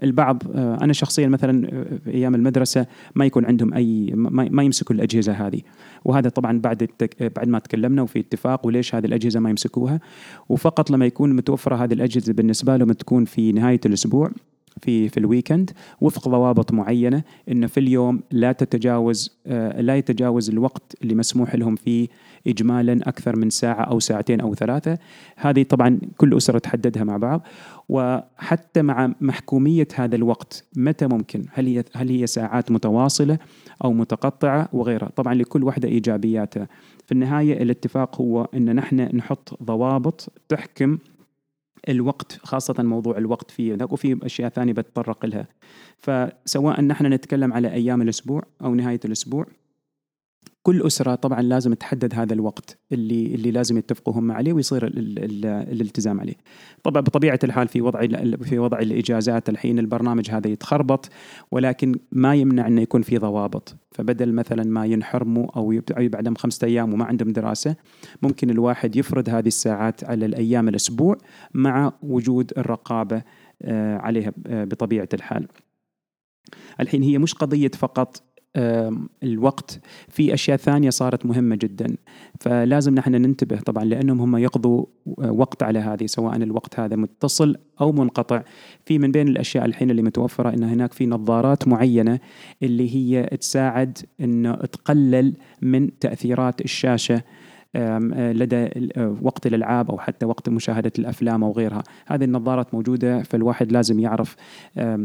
البعض 0.04 0.44
آه، 0.56 0.78
أنا 0.82 0.94
شخصيا 0.94 1.28
مثلا 1.28 1.68
آه، 1.68 1.98
في 2.04 2.12
أيام 2.12 2.36
المدرسة 2.36 2.86
ما 3.16 3.26
يكون 3.26 3.46
عندهم 3.46 3.74
أي 3.74 4.12
ما 4.16 4.64
يمسكوا 4.64 4.96
الأجهزة 4.96 5.34
هذه. 5.34 5.62
وهذا 6.06 6.30
طبعا 6.30 6.60
بعد 6.60 6.90
بعد 7.20 7.48
ما 7.48 7.60
تكلمنا 7.60 8.02
وفي 8.02 8.20
اتفاق 8.20 8.66
وليش 8.66 8.96
هذه 8.96 9.06
الأجهزة 9.06 9.40
ما 9.40 9.50
يمسكوها. 9.50 10.00
وفقط 10.50 10.92
لما 10.92 11.06
يكون 11.06 11.34
متوفرة 11.34 11.76
هذه 11.76 11.94
الأجهزة 11.94 12.34
بالنسبة 12.34 12.78
لهم 12.78 12.92
تكون 12.92 13.26
في 13.26 13.52
نهاية 13.52 13.82
الأسبوع 13.86 14.32
في 14.82 15.10
في 15.10 15.18
الويكند 15.18 15.72
وفق 16.02 16.30
ضوابط 16.30 16.72
معينة 16.72 17.24
انه 17.50 17.68
في 17.68 17.80
اليوم 17.80 18.22
لا 18.32 18.52
تتجاوز 18.52 19.40
لا 19.78 19.96
يتجاوز 19.96 20.50
الوقت 20.50 20.96
اللي 21.04 21.16
مسموح 21.16 21.56
لهم 21.56 21.76
فيه 21.76 22.08
اجمالا 22.48 23.10
أكثر 23.10 23.36
من 23.36 23.50
ساعة 23.50 23.82
أو 23.82 24.00
ساعتين 24.00 24.42
أو 24.42 24.56
ثلاثة. 24.56 24.98
هذه 25.36 25.64
طبعا 25.64 26.00
كل 26.18 26.38
أسرة 26.38 26.60
تحددها 26.60 27.04
مع 27.04 27.18
بعض. 27.18 27.48
وحتى 27.90 28.82
مع 28.82 29.14
محكومية 29.22 29.88
هذا 29.96 30.16
الوقت 30.16 30.66
متى 30.76 31.08
ممكن؟ 31.08 31.46
هل 31.52 31.68
هي 31.68 31.84
هل 31.96 32.10
هي 32.10 32.28
ساعات 32.28 32.72
متواصلة 32.72 33.38
أو 33.84 33.94
متقطعة 33.94 34.70
وغيرها؟ 34.74 35.10
طبعا 35.16 35.34
لكل 35.34 35.64
واحدة 35.64 35.88
إيجابياتها. 35.88 36.68
في 37.06 37.12
النهاية 37.12 37.64
الاتفاق 37.64 38.22
هو 38.22 38.48
إن 38.54 38.76
نحن 38.76 39.10
نحط 39.16 39.64
ضوابط 39.64 40.34
تحكم 40.50 40.98
الوقت 41.90 42.40
خاصة 42.44 42.84
موضوع 42.84 43.18
الوقت 43.18 43.52
فيه. 43.52 43.78
وفي 43.90 44.20
أشياء 44.24 44.50
ثانية 44.50 44.74
بتطرق 44.74 45.26
لها. 45.26 45.48
فسواء 45.98 46.82
نحن 46.82 47.06
نتكلم 47.06 47.54
على 47.54 47.74
أيام 47.74 48.02
الأسبوع 48.02 48.44
أو 48.64 48.76
نهاية 48.76 49.00
الأسبوع 49.06 49.46
كل 50.64 50.82
أسرة 50.82 51.16
طبعا 51.16 51.42
لازم 51.42 51.74
تحدد 51.74 52.16
هذا 52.16 52.34
الوقت 52.34 52.78
اللي 52.92 53.36
اللي 53.36 53.52
لازم 53.52 53.78
يتفقوا 53.78 54.14
هم 54.14 54.32
عليه 54.32 54.54
ويصير 54.54 54.88
ال 54.88 55.00
ال 55.00 55.46
الالتزام 55.46 56.20
عليه. 56.20 56.36
طبعا 56.84 57.02
بطبيعة 57.02 57.40
الحال 57.44 57.68
في 57.68 57.82
وضع 57.82 58.08
في 58.42 58.60
وضع 58.60 58.80
الإجازات 58.80 59.50
الحين 59.50 59.80
البرنامج 59.80 60.32
هذا 60.32 60.48
يتخربط 60.48 61.10
ولكن 61.52 61.96
ما 62.12 62.36
يمنع 62.36 62.68
إنه 62.68 62.82
يكون 62.82 63.02
في 63.02 63.18
ضوابط، 63.18 63.76
فبدل 63.92 64.34
مثلا 64.34 64.64
ما 64.64 64.86
ينحرموا 64.86 65.48
أو 65.56 65.72
يبعد 65.72 66.16
عندهم 66.16 66.36
خمسة 66.36 66.68
أيام 66.68 66.94
وما 66.94 67.06
عندهم 67.06 67.30
دراسة 67.30 67.76
ممكن 68.22 68.50
الواحد 68.50 68.96
يفرض 68.96 69.30
هذه 69.30 69.48
الساعات 69.48 70.04
على 70.04 70.26
الأيام 70.26 70.68
الأسبوع 70.68 71.18
مع 71.54 71.94
وجود 72.04 72.54
الرقابة 72.58 73.24
آه، 73.62 73.98
عليها 73.98 74.34
آه، 74.48 74.64
بطبيعة 74.64 75.10
الحال. 75.14 75.48
الحين 76.80 77.04
هي 77.04 77.18
مش 77.18 77.34
قضية 77.34 77.72
فقط 77.78 78.24
الوقت. 79.24 79.80
في 80.08 80.34
أشياء 80.34 80.58
ثانية 80.58 80.90
صارت 80.90 81.26
مهمة 81.26 81.56
جدا. 81.56 81.96
فلازم 82.40 82.96
نحن 82.96 83.12
ننتبه 83.12 83.60
طبعا 83.60 83.84
لأنهم 83.84 84.22
هم 84.22 84.38
يقضوا 84.38 84.86
آه، 85.22 85.32
وقت 85.32 85.64
على 85.64 85.80
هذه 85.80 86.06
سواء 86.06 86.36
الوقت 86.36 86.80
هذا 86.80 86.96
متصل 86.96 87.56
أو 87.82 87.92
منقطع. 87.92 88.42
في 88.86 89.00
من 89.00 89.12
بين 89.12 89.28
الأشياء 89.28 89.66
الحين 89.66 89.92
اللي 89.92 90.02
متوفرة 90.02 90.54
إن 90.54 90.64
هناك 90.64 90.94
في 90.94 91.06
نظارات 91.06 91.68
معينة 91.68 92.20
اللي 92.64 92.96
هي 92.96 93.24
تساعد 93.24 93.98
إنه 94.22 94.56
تقلل 94.56 95.34
من 95.62 96.00
تأثيرات 96.00 96.62
الشاشة 96.62 97.24
لدى 97.76 98.90
آه، 98.98 99.18
وقت 99.22 99.48
الألعاب 99.48 99.92
أو 99.92 100.00
حتى 100.00 100.26
وقت 100.26 100.50
مشاهدة 100.50 100.92
الأفلام 101.00 101.44
أو 101.44 101.52
غيرها، 101.52 101.84
هذه 102.08 102.24
النظارات 102.24 102.74
موجودة 102.74 103.24
فالواحد 103.24 103.72
لازم 103.72 104.00
يعرف 104.00 104.36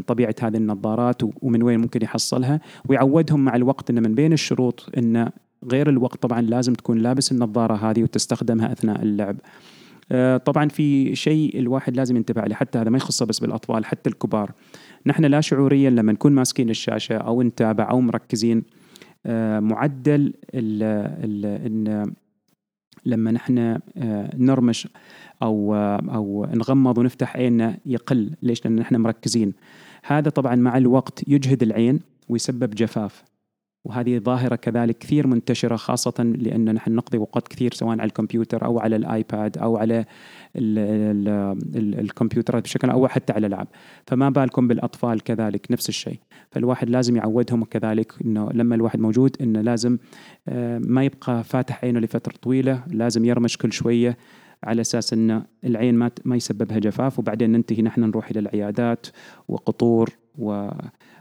طبيعة 0.07 0.35
هذه 0.41 0.57
النظارات 0.57 1.21
ومن 1.41 1.63
وين 1.63 1.79
ممكن 1.79 2.01
يحصلها 2.03 2.59
ويعودهم 2.89 3.45
مع 3.45 3.55
الوقت 3.55 3.89
ان 3.89 4.03
من 4.03 4.15
بين 4.15 4.33
الشروط 4.33 4.89
ان 4.97 5.29
غير 5.71 5.89
الوقت 5.89 6.21
طبعا 6.21 6.41
لازم 6.41 6.73
تكون 6.73 6.97
لابس 6.97 7.31
النظارة 7.31 7.73
هذه 7.73 8.03
وتستخدمها 8.03 8.71
أثناء 8.71 9.01
اللعب. 9.01 9.37
آه، 10.11 10.37
طبعا 10.37 10.69
في 10.69 11.15
شيء 11.15 11.59
الواحد 11.59 11.95
لازم 11.95 12.17
ينتبه 12.17 12.41
عليه 12.41 12.55
حتى 12.55 12.79
هذا 12.79 12.89
ما 12.89 12.97
يخص 12.97 13.23
بس 13.23 13.39
بالأطفال 13.39 13.85
حتى 13.85 14.09
الكبار. 14.09 14.51
نحن 15.05 15.25
لا 15.25 15.41
شعوريا 15.41 15.89
لما 15.89 16.11
نكون 16.11 16.31
ماسكين 16.31 16.69
الشاشة 16.69 17.15
أو 17.17 17.41
نتابع 17.41 17.89
أو 17.89 18.01
مركزين 18.01 18.63
معدل 19.59 20.33
ال 20.53 20.83
ال 21.23 22.11
لما 23.05 23.31
نحن 23.31 23.57
آه، 23.97 24.29
نرمش 24.37 24.87
أو 25.41 25.75
آه، 25.75 26.01
أو 26.15 26.47
نغمض 26.53 26.97
ونفتح 26.97 27.37
عيننا 27.37 27.77
يقل. 27.85 28.31
ليش؟ 28.41 28.65
لأن 28.65 28.75
نحن 28.75 28.95
مركزين. 28.95 29.53
هذا 30.05 30.29
طبعا 30.29 30.55
مع 30.55 30.77
الوقت 30.77 31.23
يجهد 31.27 31.63
العين 31.63 31.99
ويسبب 32.29 32.69
جفاف. 32.69 33.23
وهذه 33.85 34.19
ظاهرة 34.19 34.55
كذلك 34.55 34.97
كثير 34.97 35.27
منتشرة 35.27 35.75
خاصة 35.75 36.23
لأن 36.23 36.73
نحن 36.73 36.95
نقضي 36.95 37.17
وقت 37.17 37.47
كثير 37.47 37.73
سواء 37.73 37.91
على 37.91 38.03
الكمبيوتر 38.03 38.65
أو 38.65 38.79
على 38.79 38.95
الآيباد 38.95 39.57
أو 39.57 39.77
على 39.77 40.05
الكمبيوترات 41.75 42.63
بشكل 42.63 42.89
أو 42.89 43.07
حتى 43.07 43.33
على 43.33 43.47
الألعاب 43.47 43.67
فما 44.07 44.29
بالكم 44.29 44.67
بالأطفال 44.67 45.23
كذلك 45.23 45.67
نفس 45.71 45.89
الشيء 45.89 46.19
فالواحد 46.51 46.89
لازم 46.89 47.15
يعودهم 47.15 47.63
كذلك 47.63 48.13
أنه 48.25 48.49
لما 48.53 48.75
الواحد 48.75 48.99
موجود 48.99 49.37
أنه 49.41 49.61
لازم 49.61 49.97
آه، 50.47 50.79
ما 50.79 51.03
يبقى 51.03 51.43
فاتح 51.43 51.83
عينه 51.83 51.99
لفترة 51.99 52.33
طويلة 52.41 52.83
لازم 52.87 53.25
يرمش 53.25 53.57
كل 53.57 53.73
شوية 53.73 54.17
على 54.63 54.81
أساس 54.81 55.13
إن 55.13 55.43
العين 55.63 55.95
ما 55.95 56.11
ما 56.25 56.35
يسببها 56.35 56.79
جفاف 56.79 57.19
وبعدين 57.19 57.51
ننتهي 57.51 57.81
نحن 57.81 58.01
نروح 58.01 58.29
إلى 58.29 58.39
العيادات 58.39 59.07
وقطور 59.47 60.09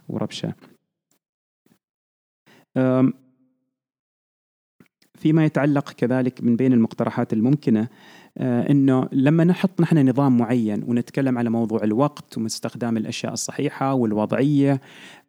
وربشة. 0.09 0.55
فيما 5.15 5.45
يتعلق 5.45 5.91
كذلك 5.91 6.45
من 6.45 6.57
بين 6.57 6.73
المقترحات 6.73 7.33
الممكنة 7.33 7.89
آه، 8.39 8.71
إنه 8.71 9.09
لما 9.13 9.45
نحط 9.45 9.81
نحن 9.81 10.09
نظام 10.09 10.39
معين 10.39 10.85
ونتكلم 10.87 11.39
على 11.39 11.51
موضوع 11.51 11.83
الوقت 11.85 12.39
واستخدام 12.39 12.97
الأشياء 12.97 13.33
الصحيحة 13.33 13.95
والوضعية 13.95 14.81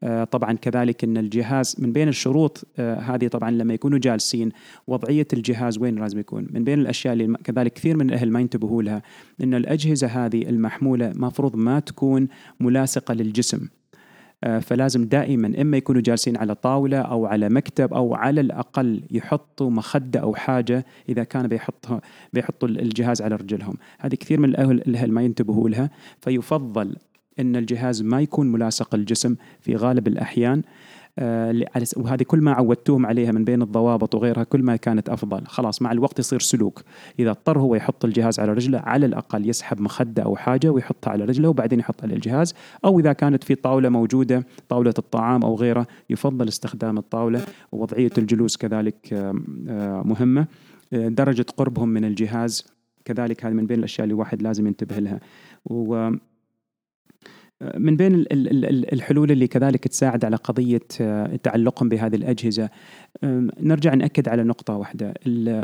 آه، 0.03 0.23
طبعا 0.23 0.53
كذلك 0.53 1.03
إن 1.03 1.17
الجهاز 1.17 1.75
من 1.79 1.93
بين 1.93 2.07
الشروط 2.07 2.67
آه، 2.77 2.99
هذه 2.99 3.27
طبعا 3.27 3.51
لما 3.51 3.73
يكونوا 3.73 3.99
جالسين 3.99 4.51
وضعية 4.87 5.27
الجهاز 5.33 5.77
وين 5.77 5.95
لازم 5.95 6.19
يكون؟ 6.19 6.47
من 6.51 6.63
بين 6.63 6.79
الأشياء 6.79 7.13
اللي 7.13 7.37
كذلك 7.43 7.73
كثير 7.73 7.97
من 7.97 8.09
الاهل 8.09 8.31
ما 8.31 8.39
ينتبهوا 8.39 8.83
لها 8.83 9.01
إن 9.43 9.53
الأجهزة 9.53 10.07
هذه 10.07 10.41
المحمولة 10.41 11.13
مفروض 11.15 11.55
ما 11.55 11.79
تكون 11.79 12.27
ملاصقة 12.59 13.13
للجسم. 13.13 13.67
فلازم 14.61 15.05
دائما 15.05 15.61
إما 15.61 15.77
يكونوا 15.77 16.01
جالسين 16.01 16.37
على 16.37 16.55
طاولة 16.55 16.97
أو 16.97 17.25
على 17.25 17.49
مكتب 17.49 17.93
أو 17.93 18.15
على 18.15 18.41
الأقل 18.41 19.01
يحطوا 19.11 19.69
مخدة 19.69 20.19
أو 20.19 20.35
حاجة 20.35 20.85
إذا 21.09 21.23
كان 21.23 21.47
بيحطها 21.47 22.01
بيحطوا 22.33 22.67
الجهاز 22.67 23.21
على 23.21 23.35
رجلهم، 23.35 23.77
هذه 23.99 24.15
كثير 24.15 24.39
من 24.39 24.49
الاهل 24.49 25.11
ما 25.11 25.21
ينتبهوا 25.21 25.69
لها. 25.69 25.89
فيفضل 26.21 26.95
إن 27.39 27.55
الجهاز 27.55 28.01
ما 28.01 28.21
يكون 28.21 28.51
ملاصق 28.51 28.95
الجسم 28.95 29.35
في 29.61 29.75
غالب 29.75 30.07
الأحيان. 30.07 30.57
آه، 30.59 31.04
وهذه 31.97 32.23
كل 32.23 32.41
ما 32.41 32.51
عودتوهم 32.51 33.05
عليها 33.05 33.31
من 33.31 33.43
بين 33.43 33.61
الضوابط 33.61 34.15
وغيرها 34.15 34.43
كل 34.43 34.63
ما 34.63 34.75
كانت 34.75 35.09
أفضل. 35.09 35.47
خلاص 35.47 35.81
مع 35.81 35.91
الوقت 35.91 36.19
يصير 36.19 36.39
سلوك. 36.39 36.81
إذا 37.19 37.29
اضطر 37.29 37.59
هو 37.59 37.75
يحط 37.75 38.05
الجهاز 38.05 38.39
على 38.39 38.53
رجله 38.53 38.79
على 38.79 39.05
الأقل 39.05 39.49
يسحب 39.49 39.81
مخدة 39.81 40.23
أو 40.23 40.35
حاجة 40.35 40.69
ويحطها 40.69 41.11
على 41.11 41.25
رجله 41.25 41.49
وبعدين 41.49 41.79
يحط 41.79 42.03
على 42.03 42.13
الجهاز. 42.13 42.53
أو 42.85 42.99
إذا 42.99 43.13
كانت 43.13 43.43
في 43.43 43.55
طاولة 43.55 43.89
موجودة 43.89 44.45
طاولة 44.69 44.93
الطعام 44.97 45.43
أو 45.43 45.55
غيره 45.55 45.87
يفضل 46.09 46.47
استخدام 46.47 46.97
الطاولة 46.97 47.41
ووضعية 47.71 48.11
الجلوس 48.17 48.57
كذلك 48.57 49.13
آه، 49.13 50.03
مهمة. 50.05 50.47
آه، 50.93 51.07
درجة 51.07 51.45
قربهم 51.57 51.89
من 51.89 52.05
الجهاز 52.05 52.75
كذلك 53.05 53.45
هذه 53.45 53.53
من 53.53 53.65
بين 53.65 53.79
الأشياء 53.79 54.03
اللي 54.03 54.13
الواحد 54.13 54.41
لازم 54.41 54.67
ينتبه 54.67 54.99
لها. 54.99 55.19
و 55.65 56.09
من 57.77 57.97
بين 57.97 58.25
الحلول 58.93 59.31
اللي 59.31 59.47
كذلك 59.47 59.87
تساعد 59.87 60.25
على 60.25 60.35
قضية 60.35 60.81
آه، 61.01 61.35
تعلقهم 61.43 61.89
بهذه 61.89 62.15
الأجهزة. 62.15 62.69
نرجع 63.59 63.93
نأكد 63.93 64.29
على 64.29 64.43
نقطة 64.43 64.75
واحدة. 64.75 65.13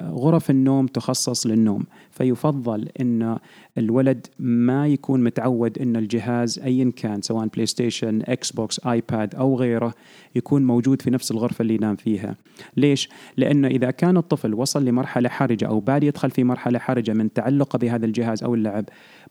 غرف 0.09 0.49
النوم 0.49 0.87
تخصص 0.87 1.47
للنوم 1.47 1.85
فيفضل 2.11 2.89
أن 3.01 3.37
الولد 3.77 4.27
ما 4.39 4.87
يكون 4.87 5.23
متعود 5.23 5.79
أن 5.79 5.95
الجهاز 5.95 6.59
أيا 6.59 6.91
كان 6.95 7.21
سواء 7.21 7.47
PlayStation 7.47 8.21
Xbox 8.25 8.79
iPad 8.87 9.35
أو 9.35 9.55
غيره 9.55 9.93
يكون 10.35 10.65
موجود 10.65 11.01
في 11.01 11.09
نفس 11.09 11.31
الغرفة 11.31 11.61
اللي 11.61 11.75
ينام 11.75 11.95
فيها. 11.95 12.35
ليش؟ 12.77 13.09
لأنه 13.37 13.67
إذا 13.67 13.91
كان 13.91 14.17
الطفل 14.17 14.53
وصل 14.53 14.85
لمرحلة 14.85 15.29
حرجة 15.29 15.67
أو 15.67 15.79
بادي 15.79 16.07
يدخل 16.07 16.31
في 16.31 16.43
مرحلة 16.43 16.79
حرجة 16.79 17.13
من 17.13 17.33
تعلقه 17.33 17.77
بهذا 17.77 18.05
الجهاز 18.05 18.43
أو 18.43 18.55
اللعب 18.55 18.85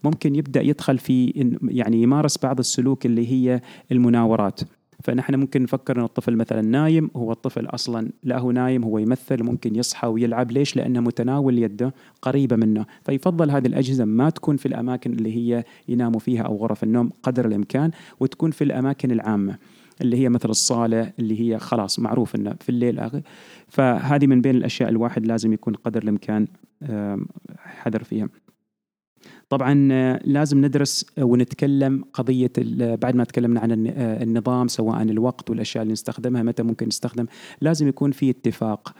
ممكن 0.05 0.35
يبدأ 0.35 0.61
يدخل 0.61 0.99
في 0.99 1.49
يعني 1.69 2.03
يمارس 2.03 2.39
بعض 2.43 2.59
السلوك 2.59 3.07
اللي 3.07 3.33
هي 3.33 3.61
المناورات 3.93 4.61
فنحن 5.05 5.35
ممكن 5.35 5.63
نفكر 5.63 5.99
ان 5.99 6.05
الطفل 6.05 6.37
مثلا 6.37 6.63
نايم 6.63 7.11
هو 7.17 7.33
الطفل 7.33 7.67
أصلا 7.67 8.11
لا 8.23 8.39
هو 8.39 8.51
نايم 8.51 8.85
هو 8.85 8.99
يمثل 8.99 9.43
ممكن 9.43 9.77
يصحى 9.77 10.09
ويلعب 10.09 10.51
ليش؟ 10.51 10.77
لأنه 10.77 11.01
متناول 11.01 11.59
يده 11.59 11.95
قريبة 12.23 12.57
منه 12.57 12.87
فيفضل 13.05 13.51
هذه 13.51 13.67
الأجهزة 13.67 14.05
ما 14.05 14.31
تكون 14.31 14.57
في 14.57 14.67
الأماكن 14.67 15.13
اللي 15.13 15.37
هي 15.37 15.65
يناموا 15.89 16.21
فيها 16.21 16.43
أو 16.43 16.57
غرف 16.57 16.85
النوم 16.85 17.11
قدر 17.23 17.47
الإمكان 17.47 17.91
وتكون 18.21 18.51
في 18.51 18.65
الأماكن 18.65 19.11
العامة 19.11 19.59
اللي 20.01 20.17
هي 20.17 20.29
مثل 20.29 20.51
الصالة 20.51 21.13
اللي 21.19 21.41
هي 21.41 21.59
خلاص 21.59 21.99
معروف 21.99 22.35
إنه 22.35 22.55
في 22.61 22.69
الليل 22.69 23.23
فهذه 23.69 24.27
من 24.27 24.41
بين 24.41 24.57
الأشياء 24.57 24.89
الواحد 24.89 25.27
لازم 25.27 25.53
يكون 25.53 25.75
قدر 25.75 26.03
الإمكان 26.03 26.47
حذر 27.59 28.05
فيها. 28.05 28.29
طبعا 29.51 29.89
آه، 29.93 30.21
لازم 30.25 30.65
ندرس 30.65 31.07
ونتكلم 31.19 32.05
قضية 32.13 32.53
بعد 32.77 33.17
ما 33.17 33.25
تكلمنا 33.25 33.61
عن 33.61 33.87
آه، 33.87 34.23
النظام 34.23 34.69
سواء 34.69 35.03
الوقت 35.03 35.51
والأشياء 35.51 35.83
اللي 35.83 35.93
نستخدمها 35.93 36.43
متى 36.43 36.63
ممكن 36.63 36.87
نستخدم. 36.87 37.27
لازم 37.61 37.89
يكون 37.89 38.11
في 38.11 38.31
اتفاق. 38.31 38.95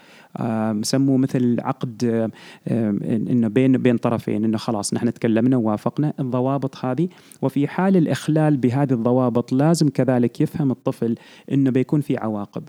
سموه 0.83 1.17
مثل 1.17 1.57
عقد 1.61 2.31
إنه 2.69 3.49
بين 3.49 3.79
بين 3.79 3.97
طرفين 3.97 4.45
إنه 4.45 4.59
خلاص 4.59 4.95
نحن 4.95 5.13
تكلمنا 5.13 5.57
ووافقنا 5.57 6.13
الضوابط 6.21 6.85
هذه. 6.85 7.09
وفي 7.43 7.69
حال 7.69 7.97
الإخلال 7.97 8.57
بهذه 8.57 8.93
الضوابط 8.93 9.53
لازم 9.53 9.89
كذلك 9.89 10.41
يفهم 10.41 10.71
الطفل 10.71 11.15
إنه 11.53 11.71
بيكون 11.71 12.01
في 12.01 12.17
عواقب. 12.17 12.63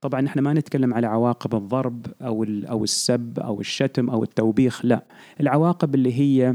طبعا 0.00 0.20
نحن 0.20 0.40
ما 0.40 0.52
نتكلم 0.52 0.94
على 0.94 1.06
عواقب 1.06 1.54
الضرب 1.54 2.06
أو 2.22 2.44
أو 2.44 2.84
السب 2.84 3.38
أو 3.38 3.60
الشتم 3.60 4.10
أو 4.10 4.22
التوبيخ 4.22 4.84
لا. 4.84 5.04
العواقب 5.40 5.94
اللي 5.94 6.12
هي 6.12 6.54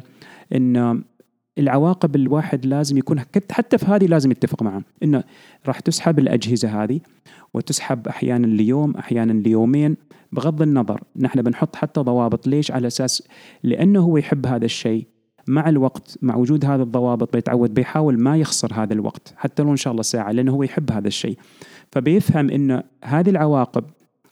إن 0.55 1.03
العواقب 1.57 2.15
الواحد 2.15 2.65
لازم 2.65 2.97
يكون 2.97 3.19
حتى 3.51 3.77
في 3.77 3.85
هذه 3.85 4.05
لازم 4.05 4.31
يتفق 4.31 4.63
معه 4.63 4.81
انه 5.03 5.23
راح 5.67 5.79
تسحب 5.79 6.19
الأجهزة 6.19 6.83
هذه 6.83 6.99
وتسحب 7.53 8.07
أحيانا 8.07 8.47
ليوم 8.47 8.95
أحيانا 8.95 9.33
ليومين 9.33 9.97
بغض 10.31 10.61
النظر 10.61 11.01
نحن 11.15 11.41
بنحط 11.41 11.75
حتى 11.75 12.01
ضوابط. 12.01 12.47
ليش؟ 12.47 12.71
على 12.71 12.87
أساس 12.87 13.23
لأنه 13.63 13.99
هو 13.99 14.17
يحب 14.17 14.45
هذا 14.45 14.65
الشيء. 14.65 15.07
مع 15.47 15.69
الوقت 15.69 16.17
مع 16.21 16.35
وجود 16.35 16.65
هذه 16.65 16.81
الضوابط 16.81 17.33
بيتعود 17.33 17.73
بيحاول 17.73 18.19
ما 18.19 18.37
يخسر 18.37 18.73
هذا 18.73 18.93
الوقت 18.93 19.33
حتى 19.37 19.63
لو 19.63 19.71
إن 19.71 19.75
شاء 19.75 19.91
الله 19.91 20.03
ساعة 20.03 20.31
لأنه 20.31 20.51
هو 20.51 20.63
يحب 20.63 20.91
هذا 20.91 21.07
الشيء. 21.07 21.37
فبيفهم 21.91 22.49
انه 22.49 22.83
هذه 23.03 23.29
العواقب 23.29 23.83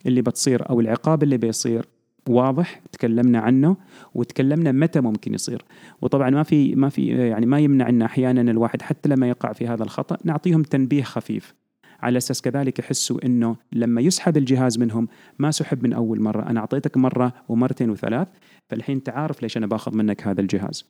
اللي 0.06 0.22
بتصير 0.22 0.70
أو 0.70 0.80
العقاب 0.80 1.24
اللي 1.24 1.38
بيصير 1.38 1.86
واضح 2.30 2.82
تكلمنا 2.92 3.40
عنه 3.40 3.78
وتكلمنا 4.16 4.72
متى 4.72 5.02
ممكن 5.02 5.34
يصير. 5.34 5.66
وطبعا 6.02 6.30
ما 6.30 6.44
في 6.44 6.76
ما 6.76 6.90
في 6.90 7.08
يعني 7.08 7.46
ما 7.46 7.60
يمنع 7.60 7.90
ان 7.90 8.02
أحيانا 8.02 8.52
الواحد 8.52 8.82
حتى 8.82 9.10
لما 9.10 9.30
يقع 9.30 9.54
في 9.54 9.68
هذا 9.68 9.84
الخطأ 9.84 10.18
نعطيهم 10.24 10.64
تنبيه 10.64 11.04
خفيف. 11.04 11.54
على 12.00 12.18
أساس 12.18 12.42
كذلك 12.42 12.80
يحسوا 12.80 13.26
إنه 13.26 13.56
لما 13.72 14.02
يسحب 14.02 14.38
الجهاز 14.38 14.80
منهم 14.80 15.08
ما 15.40 15.52
سحب 15.52 15.84
من 15.84 15.94
أول 15.94 16.22
مرة 16.22 16.50
أنا 16.50 16.60
أعطيتك 16.60 16.98
مرة 16.98 17.34
ومرتين 17.50 17.90
وثلاث 17.90 18.28
فالحين 18.70 18.96
انت 18.96 19.10
عارف 19.10 19.42
ليش 19.42 19.58
أنا 19.58 19.68
باخذ 19.68 19.96
منك 19.98 20.28
هذا 20.28 20.42
الجهاز. 20.42 20.86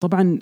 طبعا 0.00 0.38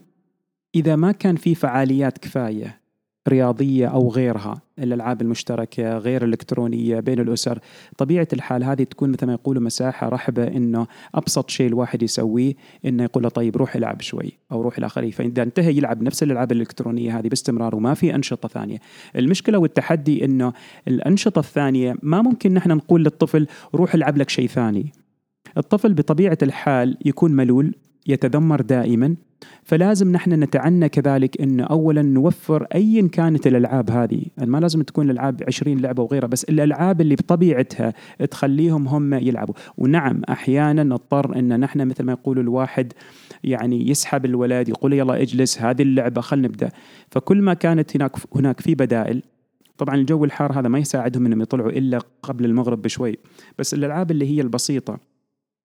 إذا 0.75 0.97
ما 0.97 1.13
كان 1.13 1.37
في 1.37 1.55
فعاليات 1.55 2.19
كفاية 2.19 2.81
رياضية 3.29 3.87
أو 3.87 4.09
غيرها 4.09 4.63
الألعاب 4.79 5.23
المشتركة 5.23 5.99
غير 5.99 6.25
الإلكترونية 6.25 7.01
بين 7.01 7.21
الأسر. 7.21 7.59
طبيعة 7.99 8.29
الحال 8.33 8.65
هذه 8.65 8.83
تكون 8.83 9.11
مثل 9.11 9.27
ما 9.27 9.33
يقولوا 9.33 9.63
مساحة 9.63 10.09
رحبة 10.09 10.45
إنه 10.45 10.87
أبسط 11.15 11.51
شيء 11.51 11.67
الواحد 11.67 12.03
يسويه 12.03 12.55
إنه 12.85 13.03
يقول 13.03 13.23
له 13.23 13.29
طيب 13.29 13.57
روح 13.57 13.77
العب 13.77 14.01
شوي 14.01 14.33
أو 14.53 14.63
روح 14.63 14.79
إلى 14.79 15.13
فإذا 15.13 15.43
انتهى 15.43 15.77
يلعب 15.77 16.03
نفس 16.03 16.23
الألعاب 16.23 16.53
الإلكترونية 16.53 17.19
هذه 17.19 17.29
باستمرار 17.29 17.77
وما 17.77 17.95
في 17.95 18.15
أنشطة 18.15 18.49
ثانية. 18.49 18.79
المشكلة 19.17 19.59
والتحدي 19.59 20.25
إنه 20.25 20.53
الأنشطة 20.89 21.39
الثانية 21.39 21.95
ما 22.03 22.23
ممكن 22.23 22.55
نحن 22.55 22.71
نقول 22.71 23.05
للطفل 23.05 23.47
روح 23.75 23.95
العب 23.95 24.17
لك 24.17 24.31
شيء 24.31 24.49
ثاني. 24.49 24.93
الطفل 25.57 25.95
بطبيعة 25.95 26.39
الحال 26.43 26.97
يكون 27.05 27.33
ملول 27.33 27.75
يتذمر 28.07 28.61
دائما 28.61 29.17
فلازم 29.63 30.13
نحن 30.13 30.33
نتعنى 30.33 30.89
كذلك 30.89 31.41
انه 31.41 31.65
اولا 31.65 32.03
نوفر 32.03 32.67
ايا 32.75 33.09
كانت 33.09 33.47
الألعاب 33.47 33.91
هذه. 33.91 34.23
ما 34.39 34.59
لازم 34.59 34.83
تكون 34.83 35.11
الألعاب 35.11 35.43
20 35.47 35.79
لعبة 35.79 36.03
وغيرها 36.03 36.27
بس 36.27 36.45
الألعاب 36.45 37.01
اللي 37.01 37.15
بطبيعتها 37.15 37.95
تخليهم 38.31 38.89
هم 38.89 39.15
يلعبوا. 39.15 39.55
ونعم 39.79 40.23
أحيانا 40.29 40.83
نضطر 40.83 41.39
إن 41.39 41.61
نحن 41.61 41.87
مثل 41.89 42.05
ما 42.05 42.13
يقول 42.13 42.39
الواحد 42.39 42.93
يعني 43.45 43.91
يسحب 43.91 44.25
الولد 44.25 44.69
يقول 44.69 44.93
يلا 44.93 45.23
اجلس 45.23 45.63
هذه 45.63 45.83
اللعبة 45.83 46.21
خلينا 46.21 46.49
نبدأ. 46.49 46.71
فكل 47.11 47.43
ما 47.43 47.55
كانت 47.55 47.97
هناك 47.97 48.13
هناك 48.35 48.61
في 48.61 48.75
بدائل 48.75 49.23
طبعا 49.79 49.95
الجو 49.95 50.25
الحار 50.25 50.61
هذا 50.61 50.69
ما 50.69 50.79
يساعدهم 50.79 51.27
إنهم 51.27 51.41
يطلعوا 51.41 51.71
إلا 51.71 51.99
قبل 52.23 52.45
المغرب 52.45 52.83
بشوي. 52.83 53.19
بس 53.59 53.75
الألعاب 53.75 54.11
اللي 54.11 54.27
هي 54.31 54.41
البسيطة 54.41 54.99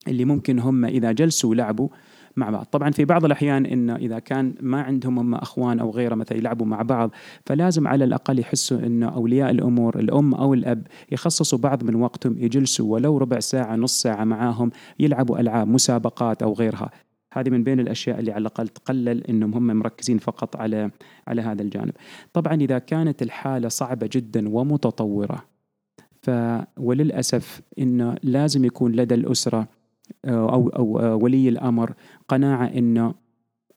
اللي 0.08 0.26
ممكن 0.26 0.60
هم 0.60 0.86
إذا 0.86 1.12
جلسوا 1.12 1.50
ولعبوا 1.50 1.90
مع 2.38 2.50
بعض 2.50 2.66
طبعا 2.66 2.92
في 2.92 3.06
بعض 3.06 3.26
الأحيان 3.26 3.66
إنه 3.66 3.96
إذا 3.96 4.20
كان 4.20 4.56
ما 4.62 4.82
عندهم 4.82 5.20
هم 5.20 5.36
أخوان 5.36 5.80
أو 5.80 5.92
غيره 5.92 6.16
مثلا 6.16 6.38
يلعبوا 6.38 6.66
مع 6.66 6.82
بعض 6.82 7.12
فلازم 7.46 7.88
على 7.88 8.04
الأقل 8.04 8.40
يحسوا 8.40 8.80
إنه 8.80 9.08
أولياء 9.08 9.52
الأمور 9.52 10.00
الأم 10.00 10.34
أو 10.34 10.54
الأب 10.54 10.88
يخصصوا 11.12 11.60
بعض 11.60 11.84
من 11.84 11.96
وقتهم 11.96 12.38
يجلسوا 12.38 12.94
ولو 12.94 13.18
ربع 13.18 13.40
ساعة 13.40 13.76
نص 13.76 14.02
ساعة 14.02 14.24
معاهم 14.24 14.72
يلعبوا 15.00 15.40
ألعاب 15.40 15.68
مسابقات 15.68 16.44
أو 16.44 16.54
غيرها 16.54 16.92
هذه 17.34 17.50
من 17.50 17.64
بين 17.64 17.80
الأشياء 17.80 18.20
اللي 18.20 18.32
على 18.32 18.42
الأقل 18.42 18.68
تقلل 18.68 19.24
إنهم 19.28 19.54
هم 19.54 19.68
مركزين 19.68 20.18
فقط 20.18 20.56
على 20.56 20.92
على 21.28 21.42
هذا 21.42 21.62
الجانب. 21.62 21.92
طبعا 22.34 22.54
إذا 22.54 22.80
كانت 22.80 23.22
الحالة 23.22 23.68
صعبة 23.68 24.10
جدا 24.14 24.50
ومتطورة 24.50 25.46
ف 26.22 26.32
وللأسف 26.78 27.62
انه 27.80 28.16
لازم 28.24 28.66
يكون 28.66 28.92
لدى 28.92 29.16
الأسرة 29.16 29.68
أو 30.26 30.70
أو 30.70 31.20
ولي 31.24 31.50
الأمر 31.50 31.94
قناعة 32.28 32.66
إنه 32.66 33.14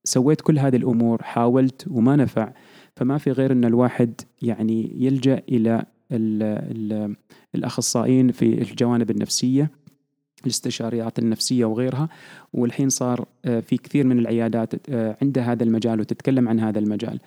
سويت 0.05 0.41
كل 0.41 0.59
هذه 0.59 0.77
الأمور 0.77 1.23
حاولت 1.23 1.87
وما 1.91 2.17
نفع. 2.17 2.53
فما 2.97 3.19
في 3.19 3.33
غير 3.33 3.53
إن 3.53 3.65
الواحد 3.65 4.21
يعني 4.43 5.05
يلجأ 5.05 5.43
إلى 5.49 5.85
ال 6.13 6.43
ال 6.43 7.17
الأخصائيين 7.55 8.33
في 8.33 8.63
الجوانب 8.63 9.11
النفسية 9.11 9.71
الاستشاريات 10.45 11.19
النفسية 11.19 11.65
وغيرها. 11.65 12.09
والحين 12.53 12.89
صار 12.89 13.27
آه، 13.45 13.61
في 13.61 13.77
كثير 13.77 14.07
من 14.07 14.19
العيادات 14.19 14.91
آه، 14.91 15.17
عندها 15.23 15.53
هذا 15.53 15.65
المجال 15.65 16.01
وتتكلم 16.01 16.49
عن 16.49 16.61
هذا 16.61 16.79
المجال. 16.79 17.21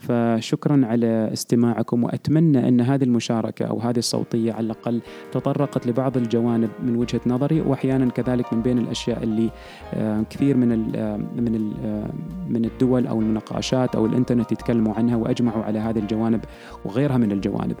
فشكرا 0.00 0.86
على 0.86 1.30
استماعكم 1.32 2.04
وأتمنى 2.04 2.68
أن 2.68 2.80
هذه 2.80 3.04
المشاركة 3.04 3.64
أو 3.64 3.80
هذه 3.80 3.98
الصوتية 3.98 4.52
على 4.52 4.66
الأقل 4.66 5.00
تطرقت 5.32 5.86
لبعض 5.86 6.16
الجوانب 6.16 6.70
من 6.82 6.96
وجهة 6.96 7.20
نظري 7.26 7.60
واحيانا 7.60 8.10
كذلك 8.10 8.52
من 8.52 8.62
بين 8.62 8.78
الأشياء 8.78 9.22
اللي 9.22 9.50
آه، 9.94 10.22
كثير 10.30 10.56
من 10.56 10.68
من 10.68 11.72
آه، 11.84 12.10
من 12.48 12.64
الدول 12.64 13.06
أو 13.06 13.20
المناقشات 13.20 13.94
أو 13.94 14.06
الإنترنت 14.06 14.52
يتكلموا 14.52 14.94
عنها 14.94 15.16
وأجمعوا 15.16 15.64
على 15.64 15.78
هذه 15.78 15.98
الجوانب 15.98 16.40
وغيرها 16.84 17.16
من 17.16 17.32
الجوانب. 17.32 17.76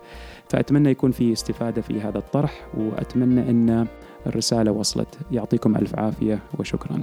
فأتمنى 0.48 0.90
يكون 0.90 1.10
في 1.10 1.32
استفادة 1.32 1.82
في 1.82 2.00
هذا 2.00 2.18
الطرح 2.18 2.66
وأتمنى 2.76 3.50
أن 3.50 3.86
الرسالة 4.26 4.72
وصلت. 4.72 5.18
يعطيكم 5.32 5.76
ألف 5.76 5.98
عافية 5.98 6.38
وشكرا. 6.58 7.00